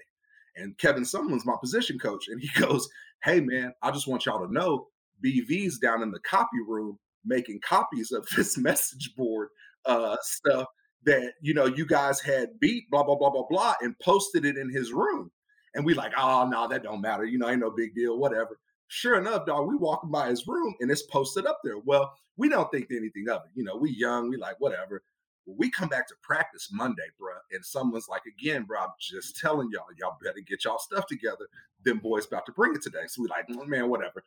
[0.57, 2.27] And Kevin Sumlin's my position coach.
[2.29, 2.89] And he goes,
[3.23, 4.89] Hey man, I just want y'all to know
[5.25, 9.49] BV's down in the copy room making copies of this message board
[9.87, 10.67] uh, stuff
[11.05, 14.57] that you know you guys had beat blah blah blah blah blah and posted it
[14.57, 15.31] in his room.
[15.75, 18.59] And we like oh no that don't matter you know ain't no big deal whatever.
[18.89, 21.79] Sure enough dog we walking by his room and it's posted up there.
[21.79, 25.03] Well we don't think anything of it you know we young we like whatever.
[25.47, 29.69] We come back to practice monday bro and someone's like again bro i'm just telling
[29.73, 31.47] y'all y'all better get y'all stuff together.
[31.83, 33.07] Them boys about to bring it today.
[33.07, 34.23] So we like oh, man whatever.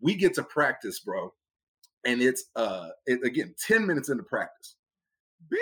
[0.00, 1.32] We get to practice bro
[2.04, 4.76] and it's uh it, again 10 minutes into practice
[5.48, 5.60] beep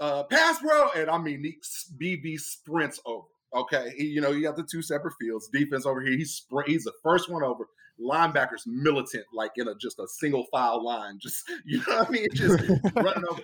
[0.00, 1.54] uh pass bro and i mean
[1.98, 6.00] BV sprints over okay he, you know you got the two separate fields defense over
[6.00, 7.68] here he's sprint he's the first one over
[8.00, 12.10] linebackers militant like in a just a single file line just you know what i
[12.10, 13.42] mean just running over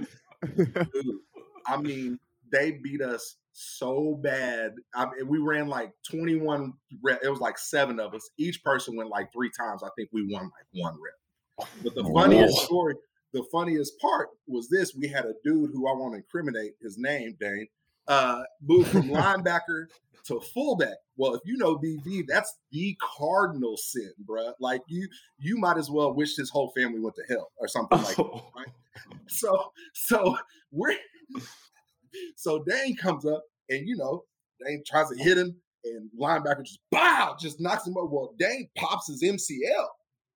[0.92, 1.18] Dude,
[1.66, 2.18] i mean
[2.50, 4.74] they beat us so bad.
[4.94, 6.72] I mean, we ran like 21
[7.22, 8.28] It was like seven of us.
[8.38, 9.82] Each person went like three times.
[9.82, 11.14] I think we won like one rep.
[11.58, 12.64] But the funniest Whoa.
[12.64, 12.94] story,
[13.32, 16.98] the funniest part was this: we had a dude who I want to incriminate his
[16.98, 17.68] name, Dane,
[18.08, 19.86] uh, moved from linebacker
[20.24, 20.96] to fullback.
[21.16, 24.52] Well, if you know BV, that's the cardinal sin, bruh.
[24.60, 27.98] Like you, you might as well wish his whole family went to hell or something
[28.02, 28.42] like that.
[28.56, 28.66] Right?
[29.26, 30.36] So, so
[30.70, 30.94] we're
[32.36, 34.24] so Dane comes up and you know
[34.64, 38.10] Dane tries to hit him, and linebacker just bow, just knocks him up.
[38.10, 39.86] Well, Dane pops his MCL.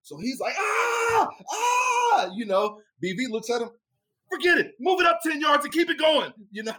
[0.06, 3.70] So he's like, ah, ah, you know, BV looks at him,
[4.30, 6.32] forget it, move it up 10 yards and keep it going.
[6.52, 6.74] You know,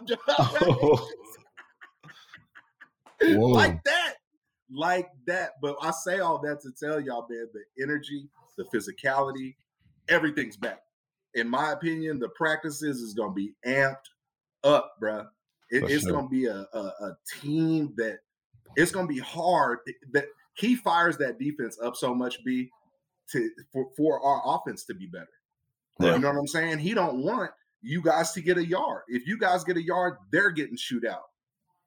[3.52, 4.14] like that.
[4.74, 5.56] Like that.
[5.60, 9.56] But I say all that to tell y'all, man, the energy, the physicality,
[10.08, 10.80] everything's back.
[11.34, 14.08] In my opinion, the practices is gonna be amped
[14.64, 15.26] up, bruh.
[15.70, 16.12] It, it's sure.
[16.12, 18.20] gonna be a, a, a team that
[18.76, 19.80] it's gonna be hard
[20.14, 22.70] that he fires that defense up so much, B,
[23.32, 25.28] to for, for our offense to be better.
[26.00, 26.14] Yeah.
[26.14, 26.78] You know what I'm saying?
[26.78, 27.50] He don't want
[27.82, 29.02] you guys to get a yard.
[29.08, 31.24] If you guys get a yard, they're getting shoot out.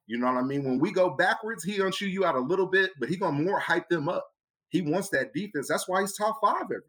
[0.06, 0.64] You know what I mean?
[0.64, 3.40] When we go backwards, he gonna shoot you out a little bit, but he gonna
[3.40, 4.26] more hype them up.
[4.68, 5.68] He wants that defense.
[5.68, 6.82] That's why he's top five every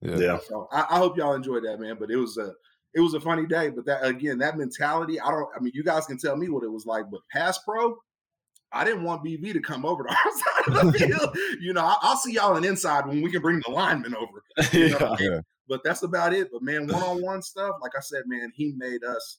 [0.00, 0.18] year.
[0.18, 0.38] Yeah.
[0.46, 1.96] So I, I hope y'all enjoyed that, man.
[1.98, 2.52] But it was a
[2.94, 3.70] it was a funny day.
[3.70, 5.48] But that again, that mentality, I don't.
[5.56, 7.10] I mean, you guys can tell me what it was like.
[7.10, 7.96] But pass pro,
[8.72, 11.36] I didn't want BV to come over to our side of the field.
[11.60, 14.42] you know, I, will see y'all on inside when we can bring the linemen over.
[14.72, 15.16] You know?
[15.20, 15.40] yeah.
[15.68, 16.48] But that's about it.
[16.52, 19.38] But man, one on one stuff, like I said, man, he made us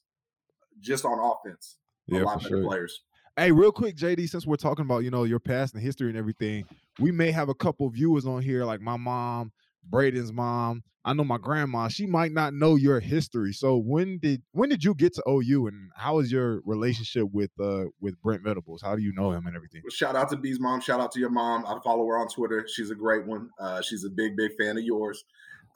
[0.80, 1.76] just on offense
[2.08, 2.64] yeah, a lot better sure.
[2.64, 3.00] players.
[3.36, 6.18] Hey, real quick, JD, since we're talking about you know your past and history and
[6.18, 6.64] everything,
[6.98, 9.52] we may have a couple viewers on here, like my mom,
[9.90, 10.82] Brayden's mom.
[11.04, 11.88] I know my grandma.
[11.88, 13.52] She might not know your history.
[13.52, 17.50] So when did when did you get to OU, and how is your relationship with
[17.58, 18.82] uh with Brent Venables?
[18.82, 19.82] How do you know him and everything?
[19.90, 20.80] Shout out to B's mom.
[20.80, 21.64] Shout out to your mom.
[21.66, 22.66] I follow her on Twitter.
[22.68, 23.48] She's a great one.
[23.58, 25.24] Uh, she's a big big fan of yours.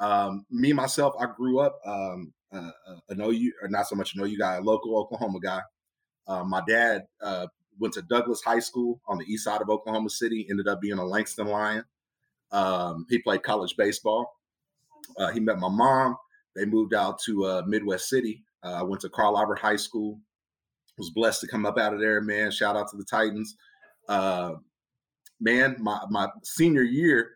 [0.00, 4.14] Um, me myself, I grew up um, uh, uh an OU, or not so much
[4.14, 5.60] an OU guy, a local Oklahoma guy.
[6.26, 7.46] Uh, my dad uh,
[7.78, 10.46] went to Douglas High School on the east side of Oklahoma City.
[10.50, 11.84] Ended up being a Langston Lion.
[12.52, 14.38] Um, he played college baseball.
[15.18, 16.16] Uh, he met my mom.
[16.54, 18.44] They moved out to uh, Midwest City.
[18.62, 20.20] Uh, I went to Carl Albert High School.
[20.98, 22.50] Was blessed to come up out of there, man.
[22.50, 23.56] Shout out to the Titans.
[24.08, 24.52] Uh,
[25.40, 27.30] man, my my senior year,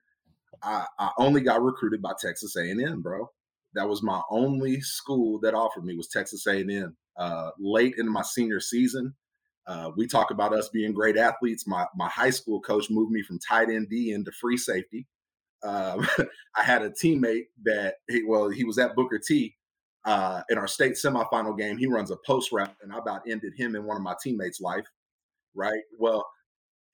[0.63, 3.31] I, I only got recruited by Texas A&M, bro.
[3.75, 6.97] That was my only school that offered me was Texas A&M.
[7.17, 9.15] Uh, late in my senior season,
[9.67, 11.67] uh, we talk about us being great athletes.
[11.67, 15.07] My my high school coach moved me from tight end D into free safety.
[15.63, 16.07] Um,
[16.57, 19.55] I had a teammate that he, well he was at Booker T.
[20.05, 23.55] Uh, in our state semifinal game, he runs a post route, and I about ended
[23.57, 24.87] him in one of my teammates' life.
[25.53, 25.83] Right.
[25.99, 26.25] Well,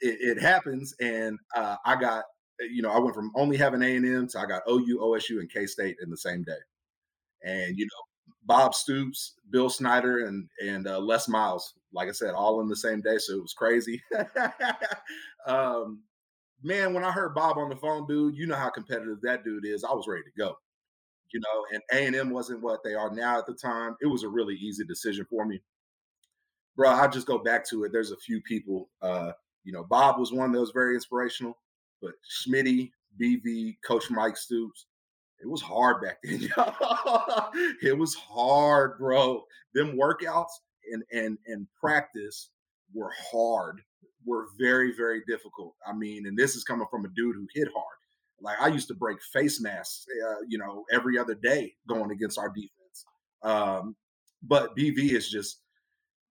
[0.00, 2.24] it, it happens, and uh, I got
[2.60, 5.40] you know I went from only having A and M to I got OU, OSU,
[5.40, 6.52] and K State in the same day.
[7.44, 11.74] And you know Bob Stoops, Bill Snyder, and and uh, Les Miles.
[11.92, 14.02] Like I said, all in the same day, so it was crazy.
[15.46, 16.02] um,
[16.62, 19.66] man, when I heard Bob on the phone, dude, you know how competitive that dude
[19.66, 19.84] is.
[19.84, 20.56] I was ready to go.
[21.32, 23.96] You know, and A and M wasn't what they are now at the time.
[24.02, 25.62] It was a really easy decision for me,
[26.76, 26.90] bro.
[26.90, 27.92] I just go back to it.
[27.92, 28.90] There's a few people.
[29.00, 29.32] Uh,
[29.64, 31.56] you know, Bob was one that was very inspirational,
[32.02, 34.86] but Schmitty, BV, Coach Mike Stoops,
[35.40, 36.42] it was hard back then.
[37.82, 39.44] it was hard, bro.
[39.74, 40.50] Them workouts
[40.92, 42.50] and and and practice
[42.94, 43.80] were hard
[44.26, 45.74] were very, very difficult.
[45.86, 47.96] I mean, and this is coming from a dude who hit hard.
[48.40, 52.38] Like I used to break face masks, uh, you know, every other day going against
[52.38, 53.04] our defense.
[53.42, 53.96] Um,
[54.42, 55.60] but BV is just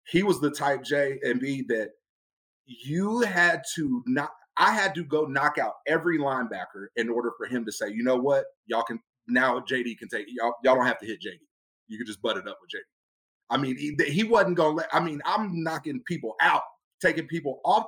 [0.07, 1.91] he was the type J and B that
[2.65, 4.31] you had to not.
[4.57, 8.03] I had to go knock out every linebacker in order for him to say, you
[8.03, 10.53] know what, y'all can now JD can take y'all.
[10.63, 11.39] Y'all don't have to hit JD.
[11.87, 12.83] You can just butt it up with JD.
[13.49, 14.89] I mean, he, he wasn't gonna let.
[14.93, 16.63] I mean, I'm knocking people out
[17.01, 17.85] taking people off.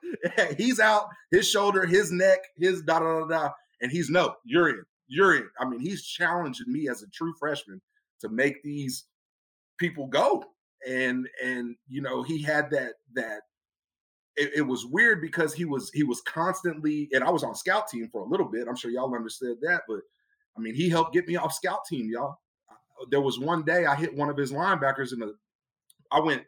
[0.56, 3.50] he's out, his shoulder, his neck, his da da da da,
[3.80, 5.48] and he's no, you're in, you're in.
[5.60, 7.80] I mean, he's challenging me as a true freshman
[8.20, 9.04] to make these
[9.78, 10.44] people go,
[10.86, 13.42] and and you know he had that that.
[14.40, 17.88] It, it was weird because he was he was constantly, and I was on scout
[17.88, 18.68] team for a little bit.
[18.68, 20.00] I'm sure y'all understood that, but
[20.56, 22.38] I mean, he helped get me off scout team, y'all.
[23.10, 25.34] There was one day I hit one of his linebackers in the.
[26.10, 26.44] I went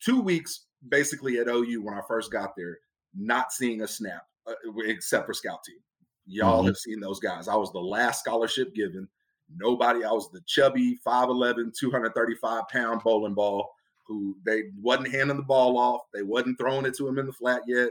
[0.00, 2.78] two weeks basically at OU when I first got there,
[3.14, 4.54] not seeing a snap uh,
[4.86, 5.78] except for scout team.
[6.26, 6.68] Y'all mm-hmm.
[6.68, 7.48] have seen those guys.
[7.48, 9.08] I was the last scholarship given.
[9.56, 13.70] Nobody, I was the chubby 5'11, 235 pound bowling ball
[14.06, 16.02] who they wasn't handing the ball off.
[16.12, 17.90] They wasn't throwing it to him in the flat yet.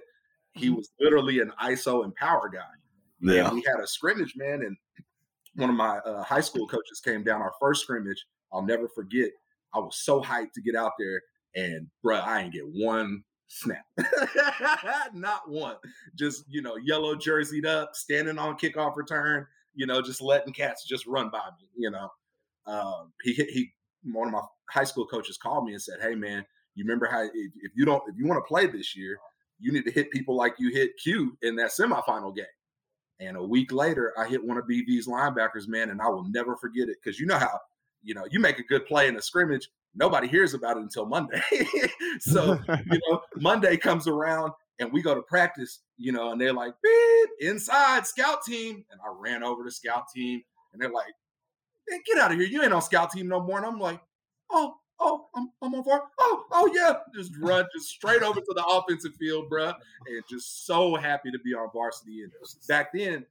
[0.54, 0.76] He mm-hmm.
[0.76, 2.60] was literally an ISO and power guy.
[3.22, 3.48] Yeah.
[3.48, 4.62] And we had a scrimmage, man.
[4.62, 4.78] And
[5.56, 8.26] one of my uh, high school coaches came down our first scrimmage.
[8.52, 9.30] I'll never forget.
[9.74, 11.22] I was so hyped to get out there.
[11.56, 13.86] And bro, I ain't get one snap.
[15.14, 15.76] Not one.
[16.16, 19.46] Just, you know, yellow jerseyed up, standing on kickoff return,
[19.76, 22.10] you know, just letting cats just run by me, you know.
[22.66, 23.74] Um, he he
[24.04, 26.46] one of my high school coaches called me and said, Hey man,
[26.76, 29.18] you remember how if, if you don't if you want to play this year,
[29.60, 32.46] you need to hit people like you hit Q in that semifinal game.
[33.20, 36.56] And a week later, I hit one of BV's linebackers, man, and I will never
[36.56, 37.60] forget it because you know how
[38.02, 41.06] you know you make a good play in a scrimmage, nobody hears about it until
[41.06, 41.42] Monday.
[42.20, 42.60] so,
[42.92, 46.74] you know, Monday comes around and we go to practice, you know, and they're like,
[46.82, 48.84] beep, inside scout team.
[48.92, 50.42] And I ran over to scout team
[50.72, 51.14] and they're like,
[51.90, 52.48] hey, get out of here.
[52.48, 53.58] You ain't on scout team no more.
[53.58, 54.02] And I'm like,
[54.52, 56.04] oh, oh, I'm, I'm on far.
[56.20, 56.96] Oh, oh yeah.
[57.14, 59.76] Just run just straight over to the offensive field, bruh.
[60.08, 62.24] And just so happy to be on varsity.
[62.24, 62.32] And
[62.68, 63.26] back then,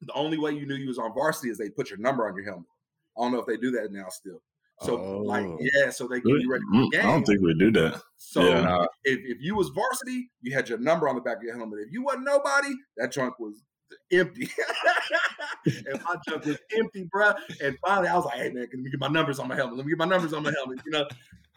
[0.00, 2.36] the only way you knew you was on varsity is they put your number on
[2.36, 2.68] your helmet.
[3.16, 4.42] I don't know if they do that now still.
[4.82, 5.22] So oh.
[5.24, 7.00] like yeah, so they get you ready for the game.
[7.00, 8.00] I don't think we do that.
[8.16, 8.86] So yeah.
[9.04, 11.78] if, if you was varsity, you had your number on the back of your helmet.
[11.86, 13.62] If you wasn't nobody, that trunk was
[14.12, 14.48] empty.
[15.66, 17.32] and my trunk was empty, bro.
[17.62, 19.76] And finally, I was like, "Hey man, let me get my numbers on my helmet.
[19.76, 21.06] Let me get my numbers on my helmet." You know,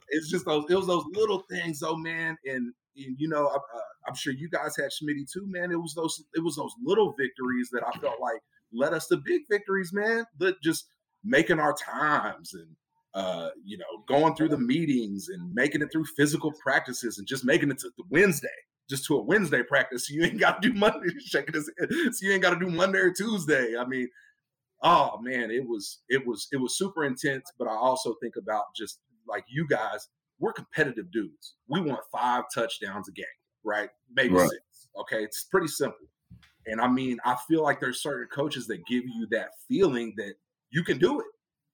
[0.10, 0.66] it's just those.
[0.70, 2.38] It was those little things, oh man.
[2.46, 5.72] And, and you know, I, uh, I'm sure you guys had Schmitty too, man.
[5.72, 6.24] It was those.
[6.36, 8.42] It was those little victories that I felt like
[8.74, 10.26] led us to big victories, man.
[10.40, 10.88] That just
[11.24, 12.68] making our times and
[13.14, 17.46] uh, you know, going through the meetings and making it through physical practices and just
[17.46, 18.48] making it to the Wednesday,
[18.90, 20.08] just to a Wednesday practice.
[20.08, 21.10] So you ain't got to do Monday.
[21.26, 23.76] Checking this, so you ain't got to do Monday or Tuesday.
[23.78, 24.08] I mean,
[24.84, 27.52] oh man, it was it was it was super intense.
[27.58, 30.08] But I also think about just like you guys,
[30.40, 31.56] we're competitive dudes.
[31.68, 33.26] We want five touchdowns a game,
[33.64, 33.90] right?
[34.14, 34.50] Maybe right.
[34.50, 34.90] six.
[35.00, 36.08] Okay, it's pretty simple.
[36.68, 40.34] And I mean, I feel like there's certain coaches that give you that feeling that
[40.70, 41.26] you can do it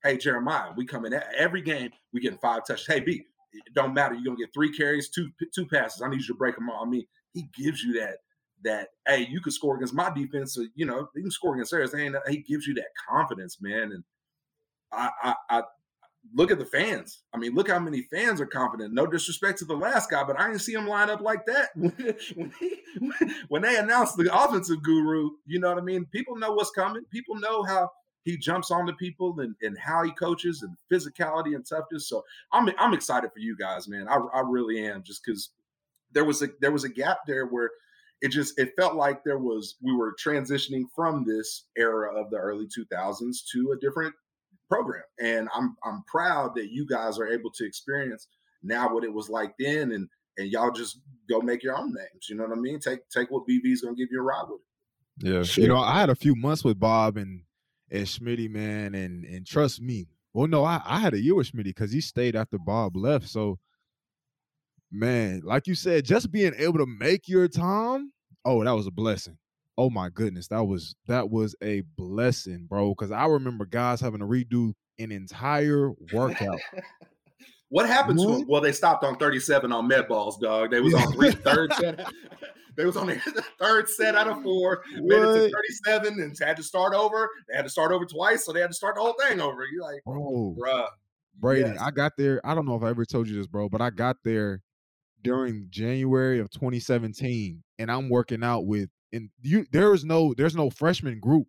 [0.03, 2.85] Hey, Jeremiah, we come in every game, we getting five touches.
[2.85, 3.23] Hey, B,
[3.53, 4.15] it don't matter.
[4.15, 6.01] You're gonna get three carries, two two passes.
[6.01, 6.83] I need you to break them all.
[6.83, 8.17] I mean, he gives you that
[8.63, 10.55] that hey, you could score against my defense.
[10.55, 11.93] So, you know, you can score against theirs.
[11.93, 13.91] And he gives you that confidence, man.
[13.91, 14.03] And
[14.91, 15.63] I, I, I
[16.33, 17.23] look at the fans.
[17.33, 18.93] I mean, look how many fans are confident.
[18.93, 21.69] No disrespect to the last guy, but I didn't see him line up like that
[21.75, 22.81] when, he,
[23.49, 25.31] when they announced the offensive guru.
[25.45, 26.05] You know what I mean?
[26.05, 27.03] People know what's coming.
[27.11, 27.89] People know how
[28.23, 32.07] he jumps on the people and, and how he coaches and physicality and toughness.
[32.07, 34.07] So I'm I'm excited for you guys, man.
[34.07, 35.49] I, I really am just because
[36.13, 37.69] there was a there was a gap there where
[38.21, 42.37] it just it felt like there was we were transitioning from this era of the
[42.37, 44.13] early 2000s to a different
[44.69, 48.27] program and i'm i'm proud that you guys are able to experience
[48.63, 50.07] now what it was like then and
[50.37, 53.29] and y'all just go make your own names you know what i mean take take
[53.29, 55.61] what BV's gonna give you a ride with it yeah sure.
[55.61, 57.41] you know i had a few months with bob and
[57.93, 60.07] and Schmitty, man, and and trust me.
[60.33, 63.29] Well, no, I, I had a year with Schmitty because he stayed after Bob left.
[63.29, 63.59] So,
[64.91, 68.11] man, like you said, just being able to make your time,
[68.43, 69.37] oh, that was a blessing.
[69.77, 72.89] Oh my goodness, that was that was a blessing, bro.
[72.89, 76.59] Because I remember guys having to redo an entire workout.
[77.73, 78.27] what happened what?
[78.27, 78.47] to them?
[78.47, 80.69] Well, they stopped on 37 on med balls, dog.
[80.69, 82.05] They was on three, third set.
[82.75, 83.15] They was on the
[83.59, 87.27] third set out of four, made it to 37, and had to start over.
[87.49, 89.65] They had to start over twice, so they had to start the whole thing over.
[89.65, 90.87] You like, bro, bruh.
[91.39, 91.79] Brady, yes.
[91.81, 92.39] I got there.
[92.43, 94.61] I don't know if I ever told you this, bro, but I got there
[95.23, 100.55] during January of 2017, and I'm working out with and you there is no there's
[100.55, 101.47] no freshman group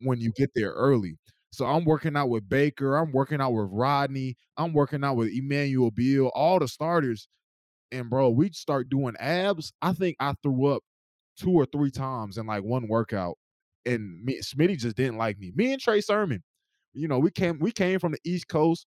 [0.00, 1.18] when you get there early.
[1.52, 5.32] So I'm working out with Baker, I'm working out with Rodney, I'm working out with
[5.32, 7.28] Emmanuel Beal, all the starters.
[7.92, 9.72] And bro, we start doing abs.
[9.82, 10.82] I think I threw up
[11.36, 13.36] two or three times in like one workout.
[13.84, 15.52] And me, Schmitty just didn't like me.
[15.56, 16.42] Me and Trey Sermon,
[16.92, 18.86] you know, we came we came from the East Coast.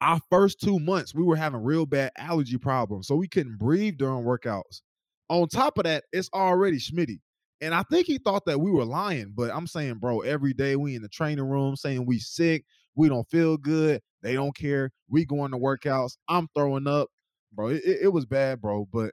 [0.00, 3.98] Our first two months, we were having real bad allergy problems, so we couldn't breathe
[3.98, 4.82] during workouts.
[5.28, 7.20] On top of that, it's already Schmitty.
[7.62, 10.74] And I think he thought that we were lying, but I'm saying, bro, every day
[10.74, 12.64] we in the training room saying we sick,
[12.96, 14.90] we don't feel good, they don't care.
[15.08, 17.08] We going to workouts, I'm throwing up,
[17.52, 17.68] bro.
[17.68, 18.88] It, it, was bad, bro.
[18.92, 19.12] But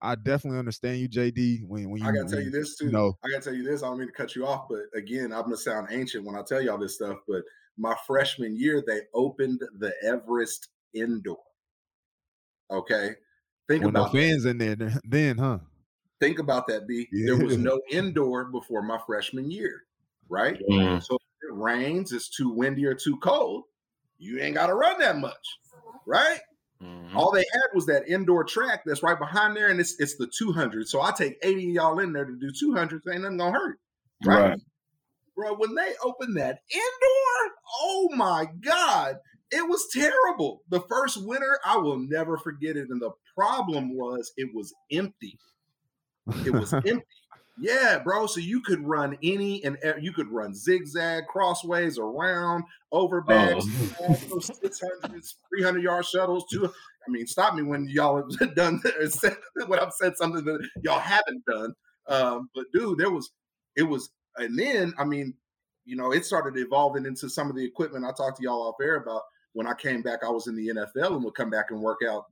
[0.00, 1.66] I definitely understand you, JD.
[1.66, 2.86] When when you, I gotta tell you this too.
[2.86, 3.82] You know, I gotta tell you this.
[3.82, 6.42] I don't mean to cut you off, but again, I'm gonna sound ancient when I
[6.42, 7.18] tell y'all this stuff.
[7.28, 7.42] But
[7.76, 11.36] my freshman year, they opened the Everest indoor.
[12.70, 13.16] Okay,
[13.70, 14.50] Think when about the fans that.
[14.50, 15.58] in there then, huh?
[16.20, 17.08] Think about that, B.
[17.12, 17.34] Yeah.
[17.34, 19.82] There was no indoor before my freshman year,
[20.28, 20.60] right?
[20.70, 21.02] Mm.
[21.02, 23.64] So it rains, it's too windy or too cold,
[24.18, 25.58] you ain't got to run that much,
[26.06, 26.40] right?
[26.82, 27.16] Mm-hmm.
[27.16, 30.30] All they had was that indoor track that's right behind there, and it's it's the
[30.38, 30.88] 200.
[30.88, 33.02] So I take 80 y'all in there to do 200.
[33.10, 33.78] Ain't nothing gonna hurt,
[34.24, 34.50] right?
[34.50, 34.60] right?
[35.36, 39.16] Bro, when they opened that indoor, oh my god,
[39.50, 40.62] it was terrible.
[40.70, 42.88] The first winter, I will never forget it.
[42.88, 45.38] And the problem was it was empty.
[46.44, 47.02] It was empty.
[47.60, 48.26] Yeah, bro.
[48.26, 53.66] So you could run any and you could run zigzag, crossways, around, over bags,
[54.00, 54.14] oh.
[54.40, 56.46] 600, 300 yard shuttles.
[56.50, 56.64] Two.
[56.66, 60.98] I mean, stop me when y'all have done said, when I've said something that y'all
[60.98, 61.74] haven't done.
[62.06, 63.30] Um, but dude, there was,
[63.76, 65.34] it was, and then I mean,
[65.84, 68.76] you know, it started evolving into some of the equipment I talked to y'all off
[68.80, 69.22] air about
[69.52, 71.98] when I came back, I was in the NFL and would come back and work
[72.08, 72.26] out.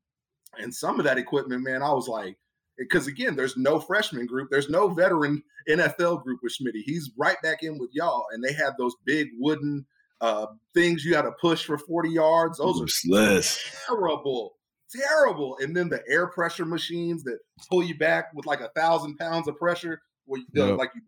[0.58, 2.38] And some of that equipment, man, I was like,
[2.78, 6.74] because again, there's no freshman group, there's no veteran NFL group with Schmidt.
[6.76, 9.84] He's right back in with y'all, and they have those big wooden
[10.20, 12.58] uh, things you got to push for 40 yards.
[12.58, 13.60] Those are less.
[13.86, 14.56] terrible,
[14.90, 15.56] terrible.
[15.60, 19.48] And then the air pressure machines that pull you back with like a thousand pounds
[19.48, 20.78] of pressure, where you yep.
[20.78, 21.02] like you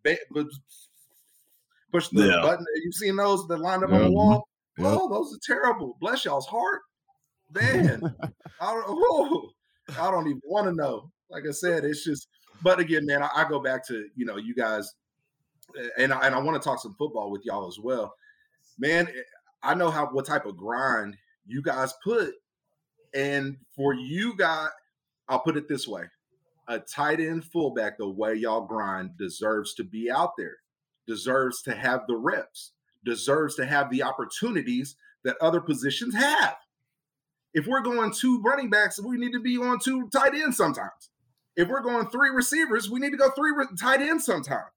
[1.93, 2.41] push the yeah.
[2.43, 2.65] button.
[2.85, 4.49] You've seen those that lined up on the wall.
[4.79, 4.87] Yep.
[4.89, 5.97] Oh, those are terrible.
[6.01, 6.81] Bless y'all's heart.
[7.53, 8.15] Man,
[8.61, 9.51] I don't oh,
[9.99, 11.11] I don't even want to know.
[11.31, 12.29] Like I said, it's just,
[12.63, 14.95] but again, man, I, I go back to, you know, you guys,
[15.99, 18.15] and I, and I want to talk some football with y'all as well.
[18.79, 19.23] Man, eh,
[19.63, 21.17] I know how what type of grind
[21.47, 22.35] you guys put.
[23.15, 24.69] And for you guys,
[25.29, 26.05] I'll put it this way
[26.69, 30.57] a tight end fullback, the way y'all grind, deserves to be out there,
[31.07, 32.73] deserves to have the reps
[33.05, 36.57] deserves to have the opportunities that other positions have.
[37.53, 41.10] If we're going two running backs, we need to be on two tight ends sometimes.
[41.57, 44.71] If we're going three receivers, we need to go three re- tight ends sometimes.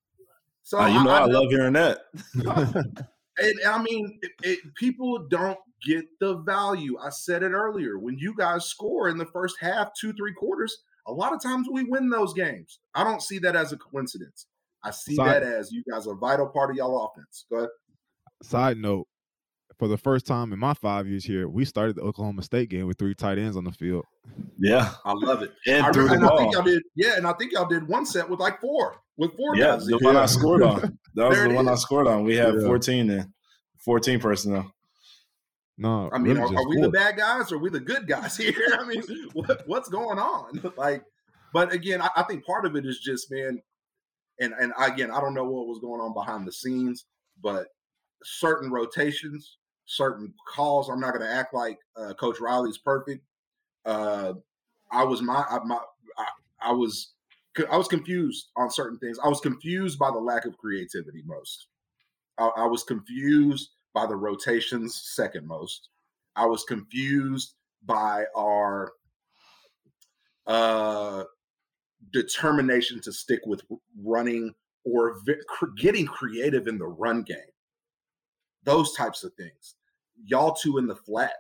[0.64, 2.00] So uh, you know, I, I, I love hearing that.
[3.38, 6.98] and, I mean, it, it, people don't get the value.
[6.98, 8.00] I said it earlier.
[8.00, 11.68] When you guys score in the first half, two, three quarters, a lot of times
[11.72, 12.80] we win those games.
[12.96, 14.48] I don't see that as a coincidence.
[14.84, 15.32] I see Sorry.
[15.32, 17.46] that as you guys are a vital part of y'all offense.
[17.50, 17.70] Go ahead.
[18.42, 19.08] Side note,
[19.78, 22.88] for the first time in my five years here, we started the Oklahoma State game
[22.88, 24.06] with three tight ends on the field.
[24.60, 25.52] Yeah, I love it.
[25.68, 26.84] And, I, remember, and I think y'all did.
[26.96, 29.56] Yeah, and I think y'all did one set with like four, with four.
[29.56, 29.86] Yeah, guys.
[29.86, 30.98] the one I scored on.
[31.16, 31.72] That was the one is.
[31.72, 32.24] I scored on.
[32.24, 32.66] We had yeah.
[32.66, 33.34] fourteen then,
[33.78, 34.74] fourteen personnel.
[35.78, 38.08] No, I mean, really are, are we the bad guys or are we the good
[38.08, 38.78] guys here?
[38.80, 39.04] I mean,
[39.34, 40.62] what, what's going on?
[40.78, 41.04] Like,
[41.54, 43.62] but again, I, I think part of it is just man,
[44.40, 47.06] and and again, I don't know what was going on behind the scenes,
[47.42, 47.68] but
[48.24, 50.90] certain rotations, certain calls.
[50.90, 53.26] I'm not going to act like uh, Coach Riley's perfect.
[53.86, 54.34] Uh,
[54.92, 55.80] I was my, I, my
[56.18, 56.26] I,
[56.62, 57.14] I, was
[57.70, 59.18] I was confused on certain things.
[59.24, 61.68] I was confused by the lack of creativity most.
[62.38, 65.90] I, I was confused by the rotations second most.
[66.36, 67.56] I was confused
[67.86, 68.94] by our
[70.48, 71.24] uh,
[72.12, 73.62] determination to stick with
[74.04, 74.54] running
[74.86, 75.36] or v-
[75.78, 77.38] getting creative in the run game
[78.64, 79.76] those types of things.
[80.26, 81.34] Y'all two in the flat,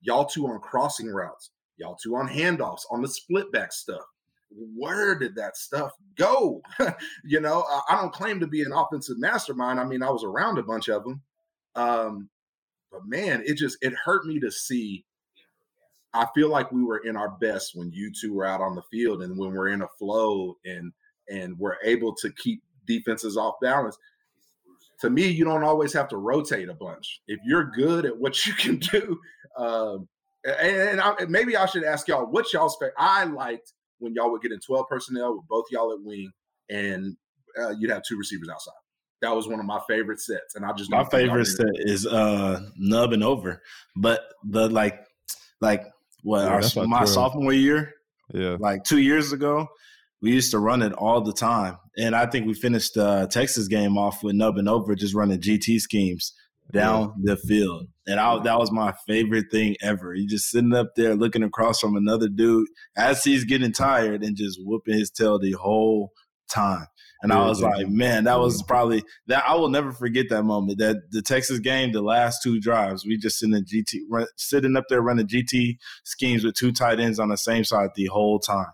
[0.00, 4.02] y'all two on crossing routes, y'all two on handoffs, on the split back stuff.
[4.50, 6.62] where did that stuff go?
[7.24, 9.80] you know, I don't claim to be an offensive mastermind.
[9.80, 11.20] I mean, I was around a bunch of them.
[11.74, 12.30] Um,
[12.90, 15.04] but man, it just it hurt me to see.
[16.14, 18.82] I feel like we were in our best when you two were out on the
[18.90, 20.92] field and when we're in a flow and
[21.28, 23.98] and we're able to keep defenses off balance.
[25.00, 27.20] To me, you don't always have to rotate a bunch.
[27.28, 29.18] If you're good at what you can do,
[29.56, 30.08] um,
[30.44, 32.94] and, and I, maybe I should ask y'all what y'all favorite.
[32.96, 36.30] I liked when y'all would get in 12 personnel with both y'all at wing
[36.68, 37.16] and
[37.58, 38.74] uh, you'd have two receivers outside.
[39.22, 40.54] That was one of my favorite sets.
[40.54, 43.62] And I just my favorite set is uh nub and over.
[43.96, 45.00] But the like
[45.60, 45.84] like
[46.22, 47.94] what yeah, our, my sophomore year,
[48.32, 49.66] yeah, like two years ago,
[50.22, 51.78] we used to run it all the time.
[51.98, 55.40] And I think we finished the Texas game off with nub and over, just running
[55.40, 56.32] GT schemes
[56.72, 57.34] down yeah.
[57.34, 57.88] the field.
[58.06, 60.14] And I, that was my favorite thing ever.
[60.14, 64.36] You just sitting up there looking across from another dude as he's getting tired and
[64.36, 66.12] just whooping his tail the whole
[66.48, 66.86] time.
[67.22, 67.68] And yeah, I was yeah.
[67.68, 69.44] like, man, that was probably that.
[69.48, 70.78] I will never forget that moment.
[70.78, 74.76] That the Texas game, the last two drives, we just sitting in GT, run, sitting
[74.76, 78.38] up there running GT schemes with two tight ends on the same side the whole
[78.38, 78.66] time.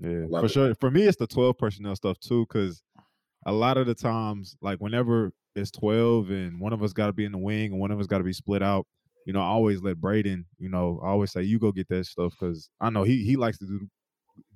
[0.00, 0.52] Yeah, Love for it.
[0.52, 0.74] sure.
[0.76, 2.82] For me, it's the twelve personnel stuff too, because
[3.46, 7.12] a lot of the times, like whenever it's 12 and one of us got to
[7.12, 8.86] be in the wing and one of us got to be split out,
[9.26, 12.06] you know, I always let Brayden, you know, I always say, you go get that
[12.06, 13.88] stuff because I know he he likes to do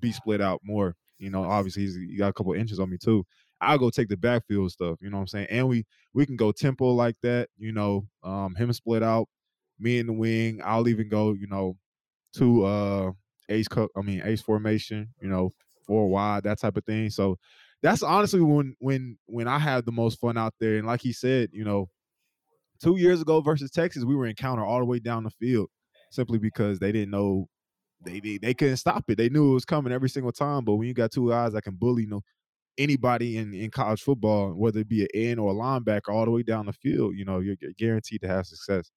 [0.00, 0.94] be split out more.
[1.18, 3.24] You know, obviously he's he got a couple inches on me too.
[3.60, 5.46] I'll go take the backfield stuff, you know what I'm saying?
[5.50, 9.28] And we we can go tempo like that, you know, um him split out,
[9.78, 10.60] me in the wing.
[10.64, 11.76] I'll even go, you know,
[12.34, 13.12] to uh
[13.48, 15.52] ace cut I mean ace formation, you know,
[15.86, 17.10] four wide, that type of thing.
[17.10, 17.36] So
[17.82, 20.78] that's honestly when when when I had the most fun out there.
[20.78, 21.88] And like he said, you know,
[22.82, 25.68] two years ago versus Texas, we were in counter all the way down the field
[26.10, 27.48] simply because they didn't know
[28.04, 29.18] they they, they couldn't stop it.
[29.18, 30.64] They knew it was coming every single time.
[30.64, 32.22] But when you got two guys that can bully, you know,
[32.78, 36.30] anybody in, in college football, whether it be an end or a linebacker, all the
[36.30, 38.90] way down the field, you know, you're guaranteed to have success.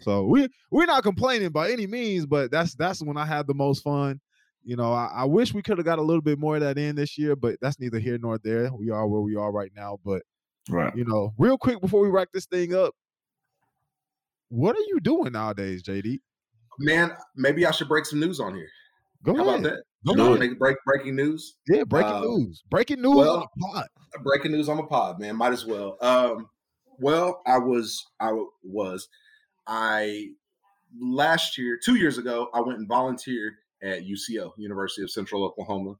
[0.00, 3.54] So we we're not complaining by any means, but that's that's when I had the
[3.54, 4.20] most fun.
[4.64, 6.78] You know, I, I wish we could have got a little bit more of that
[6.78, 8.70] in this year, but that's neither here nor there.
[8.72, 9.98] We are where we are right now.
[10.04, 10.22] But
[10.68, 12.94] right, you know, real quick before we wrap this thing up,
[14.48, 16.20] what are you doing nowadays, JD?
[16.78, 18.68] Man, maybe I should break some news on here.
[19.24, 19.60] Go How ahead.
[19.60, 19.82] about that?
[20.16, 21.56] Go you make break breaking news.
[21.68, 22.62] Yeah, breaking um, news.
[22.68, 23.86] Breaking news well, on a pod.
[24.24, 25.36] Breaking news on a pod, man.
[25.36, 25.96] Might as well.
[26.00, 26.48] Um,
[26.98, 28.32] well, I was I
[28.64, 29.08] was
[29.66, 30.30] I
[30.98, 35.96] last year, two years ago, I went and volunteered at UCO, University of Central Oklahoma.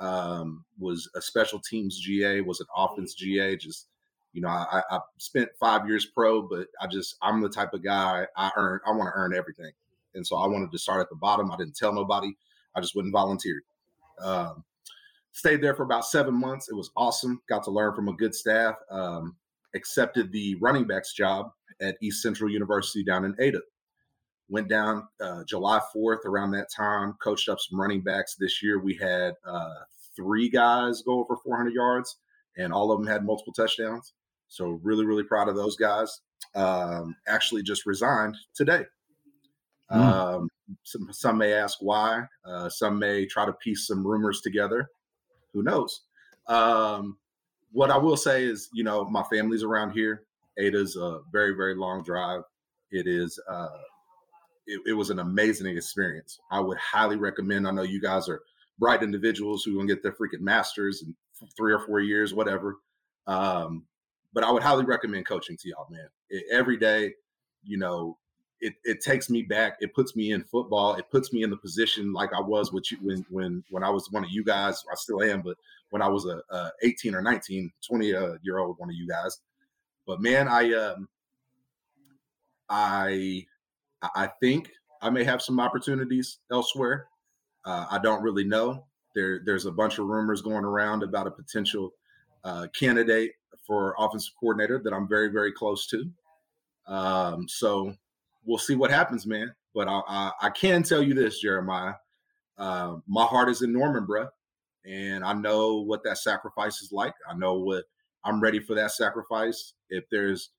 [0.00, 3.56] Um, was a special teams GA, was an offense GA.
[3.56, 3.88] Just
[4.32, 7.82] you know, I, I spent five years pro, but I just I'm the type of
[7.82, 8.80] guy I earn.
[8.86, 9.72] I want to earn everything,
[10.14, 11.50] and so I wanted to start at the bottom.
[11.50, 12.36] I didn't tell nobody.
[12.76, 13.62] I just went and volunteered.
[14.20, 14.62] Um,
[15.32, 16.68] stayed there for about seven months.
[16.68, 17.40] It was awesome.
[17.48, 18.76] Got to learn from a good staff.
[18.90, 19.36] Um,
[19.74, 23.60] accepted the running backs job at East Central University down in Ada
[24.48, 28.34] went down uh, July 4th around that time, coached up some running backs.
[28.34, 29.74] This year we had uh,
[30.16, 32.16] three guys go over 400 yards,
[32.56, 34.14] and all of them had multiple touchdowns.
[34.48, 36.20] So, really, really proud of those guys.
[36.54, 38.84] Um, actually, just resigned today.
[39.92, 39.96] Mm.
[39.96, 40.48] Um,
[40.82, 42.22] some, some may ask why.
[42.44, 44.88] Uh, some may try to piece some rumors together.
[45.52, 46.02] Who knows?
[46.46, 47.18] Um,
[47.72, 50.22] what I will say is, you know, my family's around here.
[50.58, 52.42] Ada's a very, very long drive.
[52.90, 53.68] It is uh,
[54.66, 56.38] it, it, was an amazing experience.
[56.50, 57.66] I would highly recommend.
[57.66, 58.40] I know you guys are
[58.78, 61.14] bright individuals who gonna get their freaking masters in
[61.56, 62.76] three or four years, whatever.
[63.26, 63.84] Um,
[64.32, 66.08] but I would highly recommend coaching to y'all, man.
[66.30, 67.12] It, every day,
[67.62, 68.18] you know,
[68.60, 69.76] it, it takes me back.
[69.80, 70.94] It puts me in football.
[70.94, 73.90] It puts me in the position like I was with you when when when I
[73.90, 74.82] was one of you guys.
[74.90, 75.56] I still am, but
[75.90, 79.06] when I was a, a 18 or 19, 20 uh, year old one of you
[79.06, 79.38] guys.
[80.08, 81.06] But man, I um,
[82.70, 83.46] I
[84.02, 87.08] I think I may have some opportunities elsewhere.
[87.66, 88.86] Uh, I don't really know.
[89.14, 91.92] There, there's a bunch of rumors going around about a potential
[92.42, 93.32] uh, candidate
[93.66, 96.10] for offensive coordinator that I'm very, very close to.
[96.86, 97.94] Um, so
[98.46, 99.54] we'll see what happens, man.
[99.74, 101.94] But I, I, I can tell you this, Jeremiah.
[102.56, 104.28] Uh, my heart is in Norman, bruh.
[104.86, 107.14] and I know what that sacrifice is like.
[107.28, 107.84] I know what
[108.24, 109.74] I'm ready for that sacrifice.
[109.90, 110.50] If there's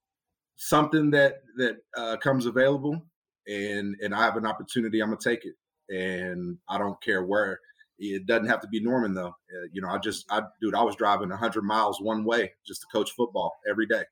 [0.56, 3.02] something that that uh, comes available
[3.48, 5.56] and and I have an opportunity, I'm gonna take it.
[5.94, 7.60] And I don't care where.
[8.02, 9.36] It doesn't have to be Norman though.
[9.54, 12.82] Uh, you know, I just, I dude, I was driving 100 miles one way just
[12.82, 14.04] to coach football every day,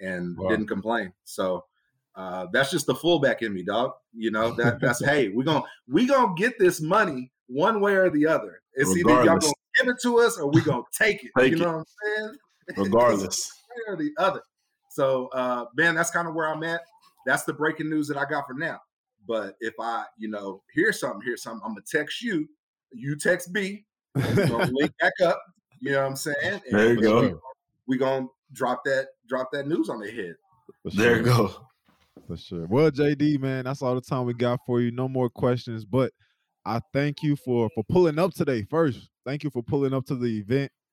[0.00, 0.48] and wow.
[0.48, 1.12] didn't complain.
[1.24, 1.64] So
[2.14, 3.92] uh, that's just the fullback in me, dog.
[4.14, 8.08] You know, that that's hey, we gonna we gonna get this money one way or
[8.08, 8.62] the other.
[8.74, 11.30] It's either y'all gonna give it to us or we gonna take it.
[11.38, 11.60] Take you it.
[11.60, 11.84] know what I'm
[12.16, 12.36] saying?
[12.84, 13.52] Regardless.
[13.68, 14.42] One way or the other.
[14.96, 16.80] So, uh, man, that's kind of where I'm at.
[17.26, 18.80] That's the breaking news that I got for now.
[19.28, 22.48] But if I, you know, hear something, hear something, I'm gonna text you.
[22.92, 23.84] You text me.
[24.14, 25.38] We're gonna link back up.
[25.80, 26.36] You know what I'm saying?
[26.42, 27.40] And There you we- go.
[27.86, 30.36] We gonna drop that drop that news on their head.
[30.82, 31.54] For There you go.
[32.26, 32.66] For sure.
[32.66, 34.90] Well, JD, man, that's all the time we got for you.
[34.92, 36.10] No more questions, but
[36.64, 38.62] I thank you for for pulling up today.
[38.62, 40.85] First, thank you for pulling up to the event No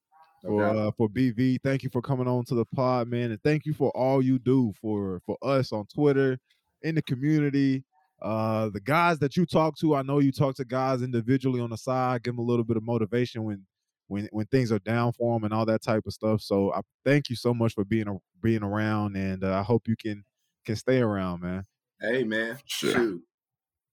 [0.50, 0.76] for doubt.
[0.78, 1.60] uh, for BV.
[1.64, 4.40] Thank you for coming on to the pod, man, and thank you for all you
[4.40, 6.38] do for for us on Twitter,
[6.82, 7.84] in the community.
[8.22, 11.70] Uh, the guys that you talk to, I know you talk to guys individually on
[11.72, 13.66] the side, give them a little bit of motivation when
[14.08, 16.42] when when things are down for them and all that type of stuff.
[16.42, 19.88] So I thank you so much for being a, being around, and uh, I hope
[19.88, 20.24] you can
[20.66, 21.64] can stay around, man.
[22.00, 22.94] Hey man, Sure.
[22.94, 23.24] shoot.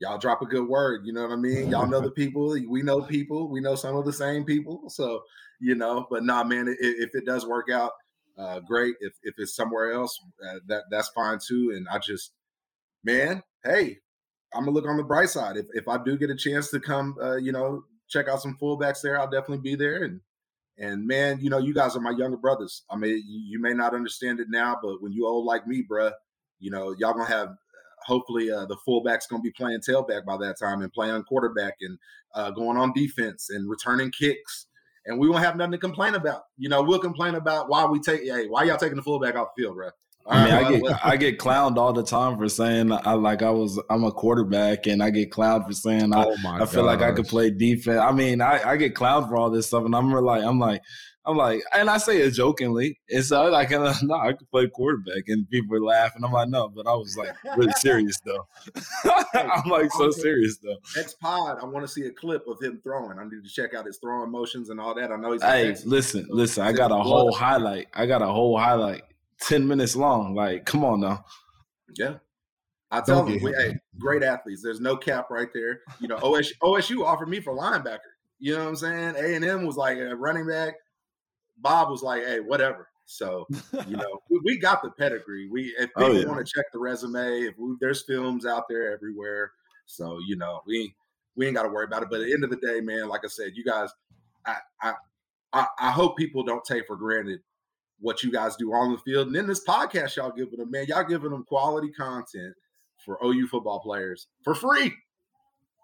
[0.01, 1.69] Y'all drop a good word, you know what I mean?
[1.71, 4.89] Y'all know the people, we know people, we know some of the same people.
[4.89, 5.23] So,
[5.61, 7.93] you know, but nah, man, if it does work out,
[8.39, 8.95] uh, great.
[9.01, 11.73] If if it's somewhere else, uh, that that's fine too.
[11.77, 12.33] And I just,
[13.05, 13.99] man, hey,
[14.55, 15.57] I'm gonna look on the bright side.
[15.57, 18.57] If if I do get a chance to come, uh, you know, check out some
[18.61, 20.05] fullbacks there, I'll definitely be there.
[20.05, 20.21] And
[20.79, 22.85] and man, you know, you guys are my younger brothers.
[22.91, 25.85] I mean, you, you may not understand it now, but when you old like me,
[25.89, 26.13] bruh,
[26.59, 27.57] you know, y'all gonna have
[28.05, 31.75] hopefully uh, the fullback's going to be playing tailback by that time and playing quarterback
[31.81, 31.99] and
[32.35, 34.67] uh, going on defense and returning kicks.
[35.07, 36.43] And we won't have nothing to complain about.
[36.59, 39.49] You know, we'll complain about why we take, hey, why y'all taking the fullback off
[39.57, 39.91] the field, bro?
[40.27, 43.43] I mean, I get let's- I get clowned all the time for saying I like
[43.43, 46.85] I was I'm a quarterback, and I get clowned for saying I, oh I feel
[46.85, 47.99] like I could play defense.
[47.99, 50.83] I mean, I, I get clowned for all this stuff, and I'm like I'm like
[51.27, 54.51] I'm like, and I say it jokingly, and so I like no, uh, I could
[54.51, 56.25] play quarterback, and people are laughing.
[56.25, 58.47] I'm like, no, but I was like really serious though.
[59.35, 60.77] I'm like so serious though.
[60.97, 63.19] Next pod, I want to see a clip of him throwing.
[63.19, 65.13] I need to check out his throwing motions and all that.
[65.13, 65.43] I know he's.
[65.43, 65.87] Hey, Texas.
[65.87, 66.65] listen, So listen.
[66.65, 67.89] I got a whole highlight.
[67.93, 69.03] I got a whole highlight,
[69.41, 70.35] ten minutes long.
[70.35, 71.25] Like, come on now.
[71.99, 72.15] Yeah.
[72.91, 73.59] I tell Don't them, we, him.
[73.61, 74.63] hey, great athletes.
[74.63, 75.81] There's no cap right there.
[76.01, 77.99] You know, OSU, OSU offered me for linebacker.
[78.41, 79.15] You know what I'm saying?
[79.17, 80.75] A and M was like a running back.
[81.61, 82.89] Bob was like, hey, whatever.
[83.07, 83.47] So
[83.89, 85.49] you know, we, we got the pedigree.
[85.51, 86.27] We if Oh, people yeah.
[86.29, 89.53] want to check the resume, if we, there's films out there everywhere.
[89.87, 90.95] So you know, we
[91.37, 92.09] we ain't got to worry about it.
[92.11, 93.91] But at the end of the day, man, like I said, you guys,
[94.47, 94.95] I I
[95.53, 97.41] I, I hope people don't take for granted
[97.99, 99.27] what you guys do on the field.
[99.27, 102.55] And then this podcast y'all giving them, man, y'all giving them quality content
[103.05, 104.93] for OU football players for free.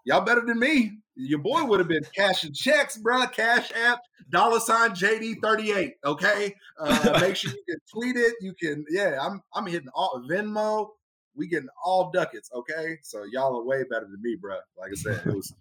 [0.07, 0.99] Y'all better than me.
[1.17, 3.27] Your boy would have been cashing checks, bro.
[3.27, 3.99] Cash app,
[4.29, 5.91] dollar sign JD38.
[6.05, 6.55] Okay.
[6.79, 8.35] Uh, make sure you can tweet it.
[8.39, 10.91] You can, yeah, I'm I'm hitting all Venmo.
[11.35, 12.99] We getting all ducats, okay?
[13.03, 14.61] So y'all are way better than me, bruh.
[14.77, 15.53] Like I said, it was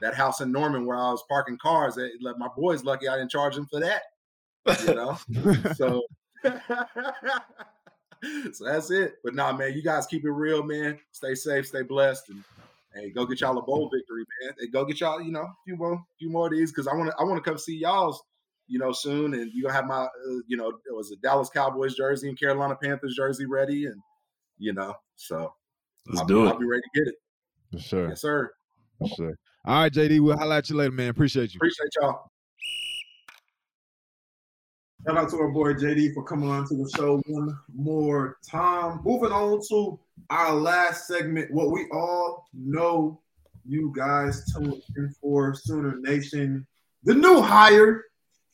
[0.00, 1.98] that house in Norman where I was parking cars.
[2.22, 4.04] Like, my boy's lucky I didn't charge him for that.
[4.88, 5.18] You know?
[5.74, 6.04] So,
[8.52, 9.16] so that's it.
[9.22, 10.98] But nah, man, you guys keep it real, man.
[11.12, 12.42] Stay safe, stay blessed, and
[12.94, 14.54] hey, go get y'all a bowl victory, man.
[14.58, 16.94] Hey, go get y'all, you know, a few more, few more of these because I
[16.94, 18.22] want to, I want to come see y'all's,
[18.66, 21.50] you know, soon, and you gonna have my, uh, you know, it was a Dallas
[21.50, 24.00] Cowboys jersey and Carolina Panthers jersey ready, and
[24.58, 25.52] you know, so
[26.06, 26.50] Let's I'll, do it.
[26.50, 27.14] I'll be ready to get it.
[27.72, 28.08] For sure.
[28.08, 28.50] Yes, sir.
[28.98, 29.34] For sure.
[29.64, 30.20] All right, JD.
[30.20, 31.08] We'll highlight you later, man.
[31.08, 31.58] Appreciate you.
[31.58, 32.29] Appreciate y'all.
[35.06, 39.00] Shout out to our boy JD for coming on to the show one more time.
[39.02, 39.98] Moving on to
[40.28, 43.18] our last segment, what we all know
[43.66, 46.66] you guys tune in for Sooner Nation.
[47.04, 48.04] The new hire.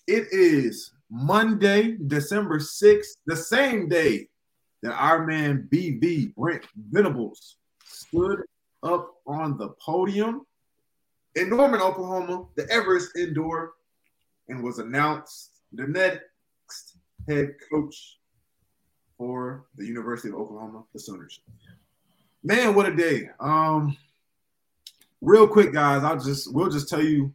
[0.06, 4.28] It is Monday, December 6th, the same day
[4.84, 8.42] that our man BV Brent Venables stood
[8.84, 10.46] up on the podium
[11.34, 13.72] in Norman, Oklahoma, the Everest Indoor,
[14.48, 16.20] and was announced the next
[17.28, 18.18] head coach
[19.18, 21.40] for the University of Oklahoma, the Sooners.
[22.42, 23.28] Man, what a day!
[23.40, 23.96] Um,
[25.20, 27.32] real quick, guys, I'll just we'll just tell you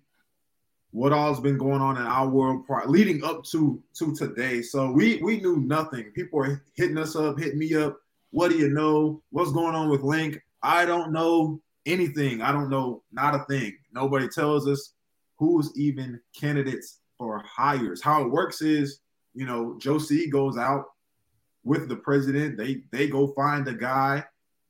[0.92, 4.62] what all's been going on in our world pri- leading up to to today.
[4.62, 6.12] So we we knew nothing.
[6.12, 7.98] People are hitting us up, hitting me up.
[8.32, 9.22] What do you know?
[9.32, 10.42] What's going on with Link?
[10.64, 12.42] I don't know anything.
[12.42, 13.78] I don't know not a thing.
[13.94, 14.94] Nobody tells us
[15.38, 18.02] who's even candidates for hires.
[18.02, 19.00] How it works is,
[19.34, 20.86] you know, C goes out
[21.64, 22.58] with the president.
[22.58, 24.24] They they go find a guy,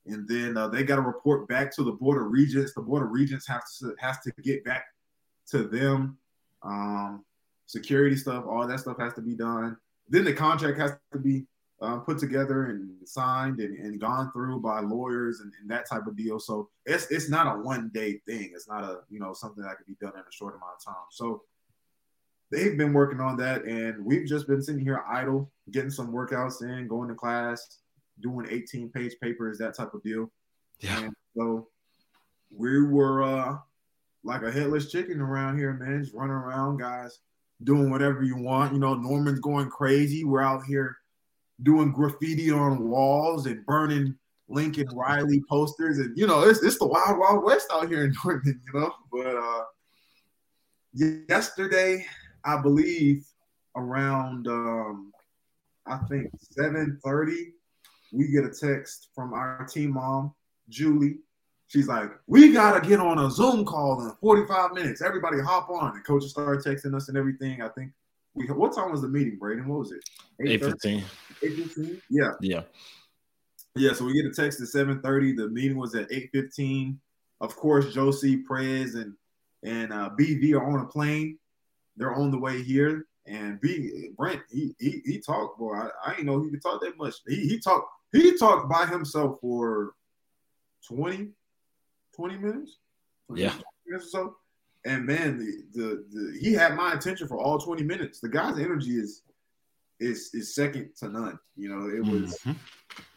[0.06, 2.74] and then uh, they got to report back to the board of regents.
[2.74, 4.86] The board of regents has to has to get back
[5.50, 6.18] to them.
[6.64, 7.26] Um,
[7.66, 9.78] security stuff, all that stuff has to be done.
[10.10, 11.46] Then the contract has to be
[11.82, 16.06] uh, put together and signed and, and gone through by lawyers and, and, that type
[16.06, 16.40] of deal.
[16.40, 18.52] So it's it's not a one day thing.
[18.54, 20.86] It's not a you know something that can be done in a short amount of
[20.86, 21.06] time.
[21.10, 21.42] So
[22.52, 26.62] they've been working on that, and we've just been sitting here idle, getting some workouts
[26.62, 27.80] in, going to class,
[28.22, 30.32] doing 18 page papers, that type of deal.
[30.80, 31.04] Yeah.
[31.04, 31.68] And so
[32.56, 33.58] we were uh,
[34.24, 37.20] like a headless chicken around here, man, just running around, guys,
[37.64, 38.74] doing whatever you want.
[38.74, 40.24] You know, Norman's going crazy.
[40.24, 40.98] We're out here
[41.64, 44.16] doing graffiti on walls and burning
[44.50, 48.14] Lincoln Riley posters, and you know, it's it's the wild wild west out here in
[48.24, 48.94] Norman, you know.
[49.12, 49.64] But uh,
[51.30, 52.06] yesterday,
[52.46, 53.26] I believe
[53.76, 55.12] around um,
[55.88, 57.54] I think seven thirty,
[58.12, 60.34] we get a text from our team mom,
[60.70, 61.20] Julie.
[61.68, 65.02] She's like, "We gotta get on a Zoom call in 45 minutes.
[65.02, 67.62] Everybody hop on." And coaches started texting us and everything.
[67.62, 67.92] I think
[68.34, 69.66] we what time was the meeting, Brayden?
[69.66, 70.04] What was it?
[70.42, 71.04] 8:15.
[71.44, 72.02] 8:15.
[72.10, 72.32] Yeah.
[72.42, 72.62] Yeah.
[73.76, 73.94] Yeah.
[73.94, 75.38] So we get a text at 7:30.
[75.38, 76.98] The meeting was at 8:15.
[77.40, 79.14] Of course, Josie, Prez, and
[79.64, 81.38] and uh, BV are on a plane.
[82.02, 83.06] They're on the way here.
[83.28, 85.76] And B Brent, he he, he talked, boy.
[85.76, 87.14] I, I didn't know he could talk that much.
[87.28, 89.94] He he talked he talked by himself for
[90.88, 91.30] 20,
[92.16, 92.78] 20 minutes.
[93.28, 93.54] 20 yeah.
[93.86, 94.36] Minutes or so.
[94.84, 98.20] And man, the, the, the he had my attention for all 20 minutes.
[98.20, 99.22] The guy's energy is
[100.00, 101.38] is is second to none.
[101.56, 102.52] You know, it was mm-hmm.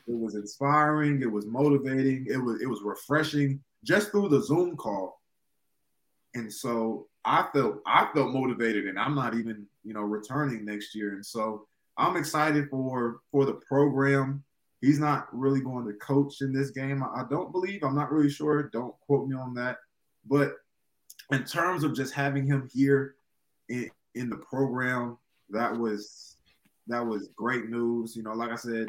[0.07, 4.77] it was inspiring, it was motivating, it was it was refreshing just through the Zoom
[4.77, 5.23] call.
[6.35, 10.95] And so I felt I felt motivated and I'm not even, you know, returning next
[10.95, 11.15] year.
[11.15, 11.67] And so
[11.97, 14.43] I'm excited for for the program.
[14.81, 17.03] He's not really going to coach in this game.
[17.03, 17.83] I, don't believe.
[17.83, 18.65] I'm not really sure.
[18.65, 19.79] Don't quote me on that.
[20.27, 20.57] But
[21.33, 23.15] in terms of just having him here
[23.71, 25.17] in, in the program,
[25.49, 26.37] that was
[26.89, 28.15] that was great news.
[28.15, 28.89] You know, like I said,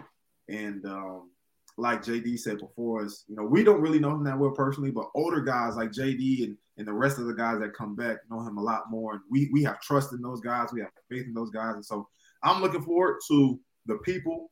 [0.49, 1.29] and um,
[1.77, 4.91] like JD said before us, you know, we don't really know him that well personally,
[4.91, 8.17] but older guys like JD and, and the rest of the guys that come back
[8.30, 9.13] know him a lot more.
[9.13, 11.76] And we we have trust in those guys, we have faith in those guys.
[11.76, 12.07] And so
[12.43, 14.51] I'm looking forward to the people.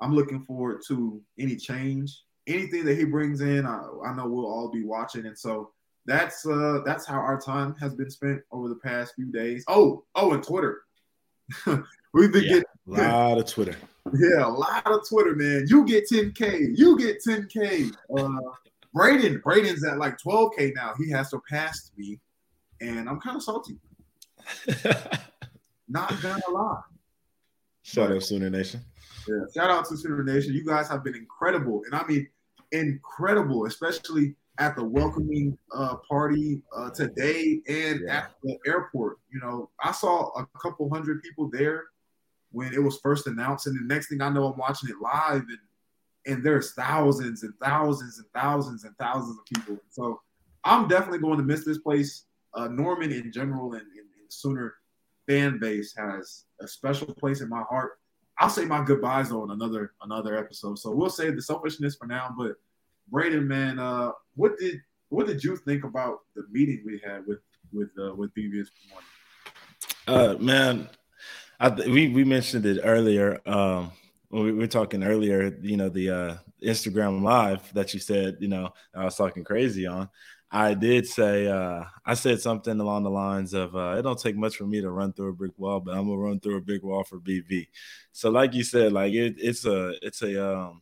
[0.00, 2.22] I'm looking forward to any change.
[2.46, 5.26] Anything that he brings in, I, I know we'll all be watching.
[5.26, 5.72] And so
[6.06, 9.64] that's uh that's how our time has been spent over the past few days.
[9.68, 10.82] Oh, oh, and Twitter.
[12.14, 13.76] We've been yeah, getting a lot of Twitter.
[14.14, 15.66] Yeah, a lot of Twitter, man.
[15.68, 17.94] You get 10K, you get 10K.
[18.18, 18.40] Uh
[18.96, 20.94] Brayden, Brayden's at like 12K now.
[20.98, 22.20] He has surpassed me,
[22.80, 23.78] and I'm kind of salty.
[25.88, 26.80] Not gonna lie.
[27.82, 28.80] Shout out Sooner Nation.
[29.26, 30.54] Yeah, shout out to Sooner Nation.
[30.54, 32.28] You guys have been incredible, and I mean
[32.72, 38.16] incredible, especially at the welcoming uh, party uh, today and yeah.
[38.16, 39.18] at the airport.
[39.32, 41.84] You know, I saw a couple hundred people there
[42.50, 45.42] when it was first announced, and the next thing I know, I'm watching it live,
[45.42, 45.58] and
[46.28, 49.78] and there's thousands and thousands and thousands and thousands of people.
[49.88, 50.20] So
[50.64, 52.26] I'm definitely going to miss this place.
[52.54, 54.74] Uh, Norman in general and, and, and Sooner
[55.26, 57.98] fan base has a special place in my heart.
[58.38, 60.78] I'll say my goodbyes on another another episode.
[60.78, 62.56] So we'll save the selfishness for now, but
[63.12, 67.40] Brayden, man, uh, what did what did you think about the meeting we had with
[67.72, 69.08] with uh, with BVS morning?
[70.06, 70.88] Uh, man,
[71.58, 73.40] I, we we mentioned it earlier.
[73.46, 73.92] Um,
[74.30, 78.70] we were talking earlier, you know, the uh, Instagram live that you said, you know,
[78.94, 80.08] I was talking crazy on.
[80.50, 84.36] I did say uh, I said something along the lines of uh, it don't take
[84.36, 86.62] much for me to run through a brick wall, but I'm gonna run through a
[86.62, 87.68] big wall for BV.
[88.12, 90.80] So, like you said, like it, it's a it's a um,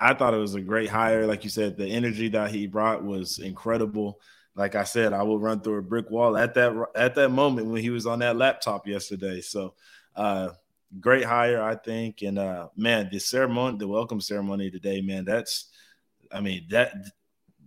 [0.00, 1.26] I thought it was a great hire.
[1.26, 4.20] Like you said, the energy that he brought was incredible.
[4.54, 7.68] Like I said, I will run through a brick wall at that at that moment
[7.68, 9.40] when he was on that laptop yesterday.
[9.40, 9.74] So,
[10.14, 10.50] uh,
[10.98, 12.22] great hire, I think.
[12.22, 15.66] And uh, man, the ceremony, the welcome ceremony today, man, that's,
[16.32, 16.94] I mean that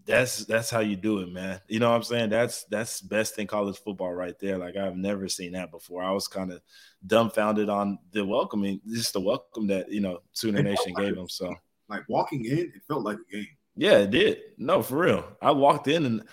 [0.05, 1.61] that's that's how you do it, man.
[1.67, 2.29] You know what I'm saying?
[2.29, 4.57] That's that's best in college football right there.
[4.57, 6.03] Like I've never seen that before.
[6.03, 6.61] I was kind of
[7.05, 11.29] dumbfounded on the welcoming, just the welcome that you know Sooner Nation gave him.
[11.29, 11.53] So
[11.87, 13.47] like walking in, it felt like a game.
[13.75, 14.39] Yeah, it did.
[14.57, 15.25] No, for real.
[15.41, 16.23] I walked in and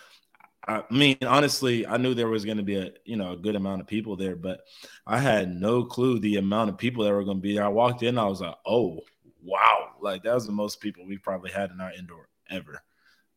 [0.70, 3.56] I mean, honestly, I knew there was going to be a you know a good
[3.56, 4.60] amount of people there, but
[5.04, 7.64] I had no clue the amount of people that were going to be there.
[7.64, 9.00] I walked in, I was like, oh
[9.42, 12.82] wow, like that was the most people we probably had in our indoor ever.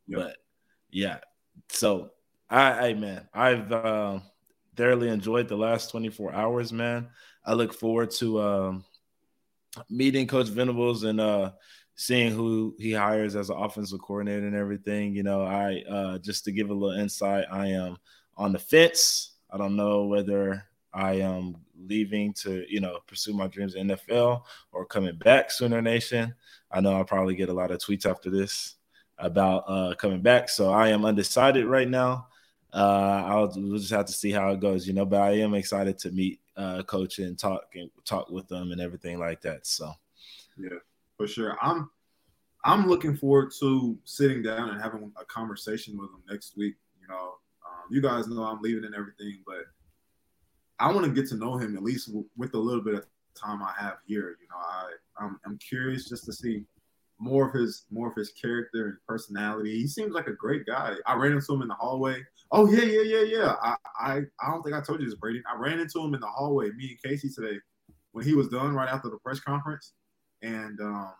[0.07, 0.19] Yep.
[0.19, 0.37] But
[0.91, 1.17] yeah,
[1.69, 2.11] so
[2.49, 4.19] I, I man, I've uh,
[4.75, 7.07] thoroughly enjoyed the last 24 hours, man.
[7.43, 8.85] I look forward to um,
[9.89, 11.51] meeting Coach Venables and uh,
[11.95, 15.13] seeing who he hires as an offensive coordinator and everything.
[15.13, 17.97] You know, I uh, just to give a little insight, I am
[18.37, 19.31] on the fence.
[19.51, 24.43] I don't know whether I am leaving to you know pursue my dreams in NFL
[24.71, 26.33] or coming back, Sooner Nation.
[26.71, 28.75] I know I'll probably get a lot of tweets after this
[29.17, 32.27] about uh, coming back, so I am undecided right now.
[32.73, 35.05] Uh, I'll we'll just have to see how it goes, you know.
[35.05, 38.81] But I am excited to meet uh, coach and talk and talk with them and
[38.81, 39.67] everything like that.
[39.67, 39.91] So,
[40.57, 40.79] yeah,
[41.17, 41.57] for sure.
[41.61, 41.89] I'm
[42.65, 46.75] I'm looking forward to sitting down and having a conversation with him next week.
[47.01, 47.33] You know,
[47.67, 49.65] um, you guys know I'm leaving and everything, but
[50.79, 53.05] I want to get to know him at least w- with a little bit of
[53.35, 54.37] time I have here.
[54.41, 56.65] You know, I I'm, I'm curious just to see
[57.19, 59.75] more of his more of his character and personality.
[59.75, 60.95] He seems like a great guy.
[61.05, 62.23] I ran into him in the hallway.
[62.51, 63.55] Oh yeah, yeah, yeah, yeah.
[63.61, 65.41] I I, I don't think I told you this, Brady.
[65.51, 67.59] I ran into him in the hallway, me and Casey today,
[68.11, 69.93] when he was done right after the press conference,
[70.43, 71.13] and um,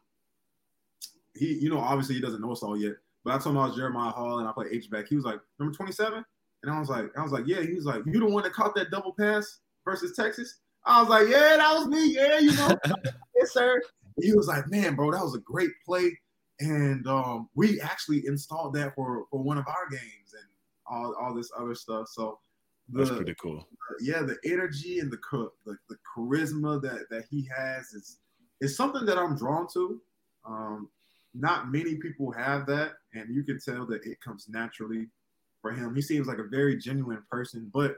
[1.34, 2.94] he, you know, obviously he doesn't know us all yet.
[3.24, 5.08] But I told him I was Jeremiah Hall and I play H back.
[5.08, 6.24] He was like, number 27?
[6.64, 7.62] And I was like, I was like, yeah.
[7.62, 10.60] He was like, you the one that caught that double pass versus Texas?
[10.86, 12.14] I was like, yeah, that was me.
[12.14, 12.78] Yeah, you know,
[13.36, 13.82] yes, sir.
[14.22, 16.18] He was like, man, bro, that was a great play.
[16.60, 20.44] And um, we actually installed that for, for one of our games and
[20.86, 22.10] all, all this other stuff.
[22.10, 22.40] So
[22.90, 23.66] the, that's pretty cool.
[24.02, 25.18] yeah, the energy and the,
[25.66, 28.18] the the charisma that that he has is
[28.64, 30.02] is something that I'm drawn to.
[30.46, 30.90] Um,
[31.34, 35.08] not many people have that, and you can tell that it comes naturally
[35.62, 35.96] for him.
[35.96, 37.70] He seems like a very genuine person.
[37.74, 37.98] But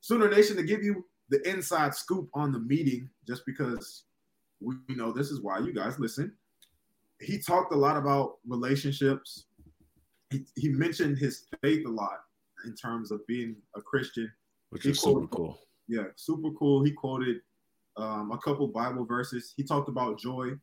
[0.00, 4.04] Sooner Nation to give you the inside scoop on the meeting, just because
[4.60, 6.32] we know this is why you guys listen.
[7.20, 9.46] He talked a lot about relationships.
[10.30, 12.20] He, he mentioned his faith a lot
[12.64, 14.30] in terms of being a Christian,
[14.70, 15.58] which he is quoted, super cool.
[15.88, 16.84] Yeah, super cool.
[16.84, 17.40] He quoted
[17.96, 19.54] um, a couple Bible verses.
[19.56, 20.56] He talked about joy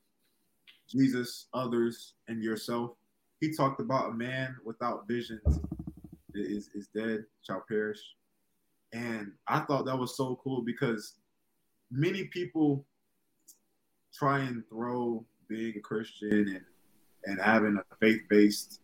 [0.90, 2.92] Jesus, others, and yourself.
[3.40, 5.60] He talked about a man without visions
[6.34, 8.00] is, is dead, shall perish.
[8.94, 11.16] And I thought that was so cool because
[11.92, 12.86] many people
[14.14, 16.62] try and throw being a Christian and,
[17.26, 18.82] and having a faith-based,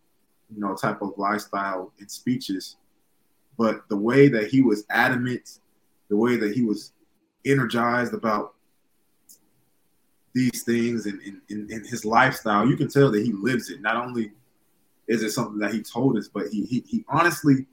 [0.54, 2.78] you know, type of lifestyle in speeches.
[3.58, 5.60] But the way that he was adamant,
[6.10, 6.94] the way that he was
[7.52, 8.56] energized about
[10.34, 11.20] these things and
[11.50, 13.82] in, his lifestyle, you can tell that he lives it.
[13.82, 14.32] Not only
[15.08, 17.66] is it something that he told us, but he, he he honestly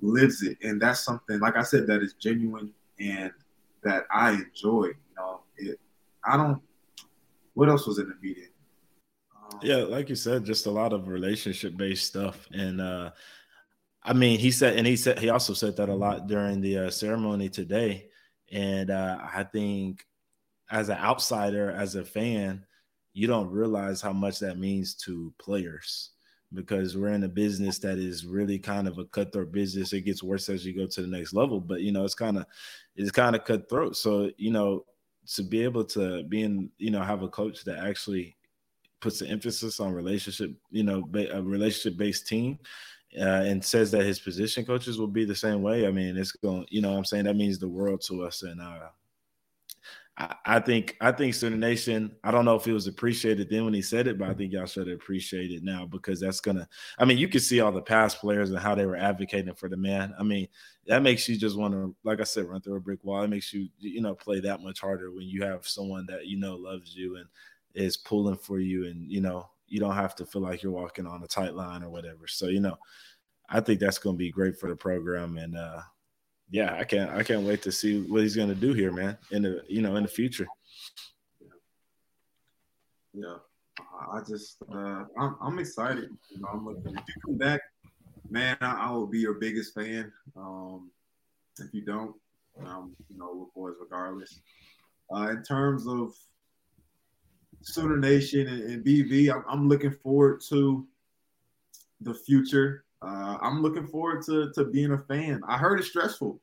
[0.00, 3.32] lives it, and that's something, like I said, that is genuine and
[3.82, 4.86] that I enjoy.
[4.86, 5.80] You know, it.
[6.24, 6.60] I don't.
[7.54, 8.48] What else was in the meeting?
[9.36, 13.10] Um, yeah, like you said, just a lot of relationship based stuff, and uh
[14.04, 16.78] I mean, he said, and he said he also said that a lot during the
[16.78, 18.08] uh, ceremony today,
[18.52, 20.04] and uh, I think
[20.70, 22.64] as an outsider, as a fan,
[23.14, 26.10] you don't realize how much that means to players
[26.54, 29.92] because we're in a business that is really kind of a cutthroat business.
[29.92, 32.38] It gets worse as you go to the next level, but you know, it's kind
[32.38, 32.46] of
[32.94, 33.96] it's kind of cutthroat.
[33.96, 34.84] So, you know,
[35.34, 38.36] to be able to be in, you know, have a coach that actually
[39.00, 42.58] puts the emphasis on relationship, you know, a relationship based team
[43.18, 45.86] uh, and says that his position coaches will be the same way.
[45.86, 48.42] I mean, it's going, you know, I'm saying that means the world to us.
[48.42, 48.88] And uh,
[50.44, 52.14] I, think I think Sooner Nation.
[52.22, 54.52] I don't know if it was appreciated then when he said it, but I think
[54.52, 56.68] y'all should appreciate it now because that's gonna.
[56.98, 59.68] I mean, you can see all the past players and how they were advocating for
[59.70, 60.14] the man.
[60.18, 60.48] I mean,
[60.86, 63.22] that makes you just want to, like I said, run through a brick wall.
[63.22, 66.38] It makes you, you know, play that much harder when you have someone that you
[66.38, 67.26] know loves you and
[67.74, 71.06] is pulling for you, and you know, you don't have to feel like you're walking
[71.06, 72.26] on a tight line or whatever.
[72.26, 72.76] So, you know,
[73.48, 75.80] I think that's going to be great for the program, and uh,
[76.50, 79.16] yeah, I can't I can't wait to see what he's gonna do here, man.
[79.30, 80.46] In the you know in the future.
[83.14, 83.36] Yeah,
[84.10, 86.10] I just uh, I'm, I'm excited.
[86.30, 86.94] You know, I'm looking.
[86.94, 87.60] If you come back,
[88.30, 90.12] man, I, I will be your biggest fan.
[90.36, 90.90] Um,
[91.58, 92.14] if you don't,
[92.64, 94.40] um, you know, we're boys regardless.
[95.14, 96.14] Uh, in terms of
[97.62, 100.86] Sooner Nation and, and BV, I'm, I'm looking forward to
[102.00, 102.84] the future.
[103.00, 105.40] Uh, I'm looking forward to, to being a fan.
[105.48, 106.40] I heard it's stressful.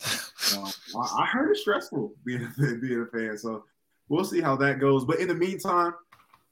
[0.54, 0.70] Um,
[1.18, 3.38] I heard it's stressful being being a fan.
[3.38, 3.64] So
[4.10, 5.06] we'll see how that goes.
[5.06, 5.94] But in the meantime,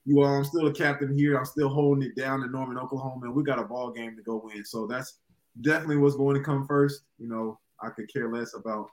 [0.05, 1.37] you are, I'm still a captain here.
[1.37, 4.23] I'm still holding it down in Norman, Oklahoma, and we got a ball game to
[4.23, 4.65] go win.
[4.65, 5.19] So that's
[5.61, 7.03] definitely what's going to come first.
[7.19, 8.89] You know, I could care less about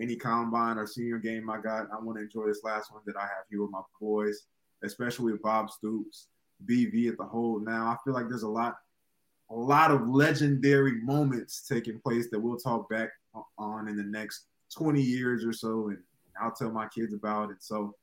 [0.00, 1.86] any combine or senior game I got.
[1.92, 4.46] I want to enjoy this last one that I have here with my boys,
[4.82, 6.28] especially with Bob Stoops,
[6.66, 7.60] BV at the whole.
[7.60, 8.76] Now I feel like there's a lot
[9.50, 13.10] a lot of legendary moments taking place that we'll talk back
[13.58, 15.98] on in the next 20 years or so and
[16.40, 17.58] I'll tell my kids about it.
[17.60, 17.94] So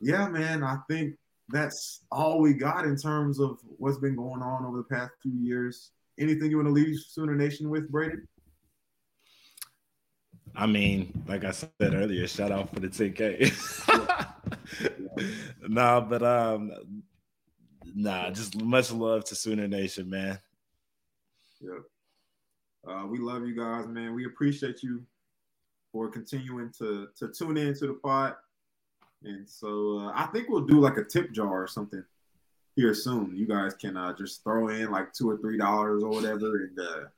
[0.00, 1.16] yeah, man, I think
[1.48, 5.34] that's all we got in terms of what's been going on over the past two
[5.34, 5.92] years.
[6.18, 8.18] Anything you want to leave Sooner Nation with, Brady?
[10.54, 13.52] I mean, like I said earlier, shout out for the 10K.
[15.68, 16.72] nah, but um,
[17.94, 20.38] nah, just much love to Sooner Nation, man.
[21.60, 21.78] Yeah.
[22.88, 24.14] Uh, we love you guys, man.
[24.14, 25.02] We appreciate you
[25.92, 28.34] for continuing to to tune in to the pod.
[29.24, 32.04] And so uh, I think we'll do like a tip jar or something
[32.76, 33.36] here soon.
[33.36, 36.78] You guys can uh, just throw in like two or three dollars or whatever, and
[36.78, 37.08] uh,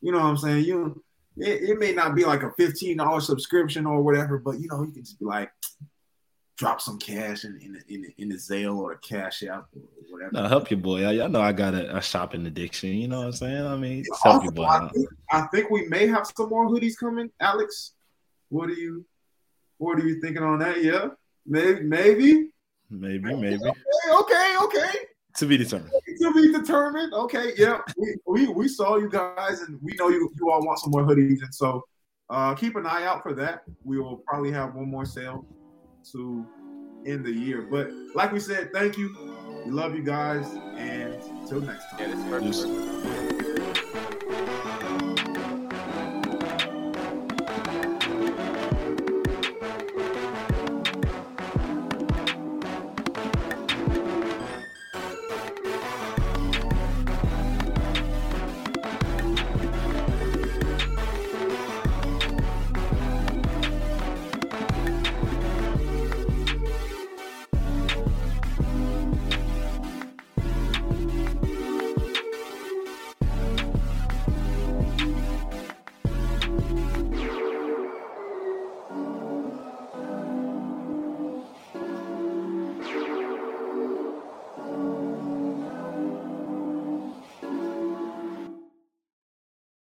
[0.00, 0.64] you know what I'm saying.
[0.64, 1.02] You,
[1.36, 4.82] it, it may not be like a fifteen dollar subscription or whatever, but you know
[4.82, 5.50] you can just be like,
[6.56, 9.66] drop some cash in in the, in the, in the Zelle or the Cash App
[9.74, 10.32] or whatever.
[10.32, 11.04] No, help your boy.
[11.04, 12.90] I, I know I got a, a, shopping addiction.
[12.90, 13.66] You know what I'm saying?
[13.66, 14.64] I mean, help your boy.
[14.64, 17.92] I think, I think we may have some more hoodies coming, Alex.
[18.48, 19.04] What are you?
[19.78, 20.82] What are you thinking on that?
[20.82, 21.08] Yeah,
[21.46, 22.48] maybe, maybe,
[22.90, 23.56] maybe, maybe.
[23.56, 23.74] Okay,
[24.10, 24.98] okay, okay.
[25.38, 25.92] To be determined.
[26.18, 27.12] To be determined.
[27.12, 27.80] Okay, yeah.
[27.98, 31.04] we, we we saw you guys, and we know you you all want some more
[31.04, 31.84] hoodies, and so
[32.30, 33.62] uh, keep an eye out for that.
[33.84, 35.44] We will probably have one more sale
[36.12, 36.46] to
[37.04, 37.68] end the year.
[37.70, 39.14] But like we said, thank you.
[39.66, 42.00] We love you guys, and until next time.
[42.00, 43.35] Yeah,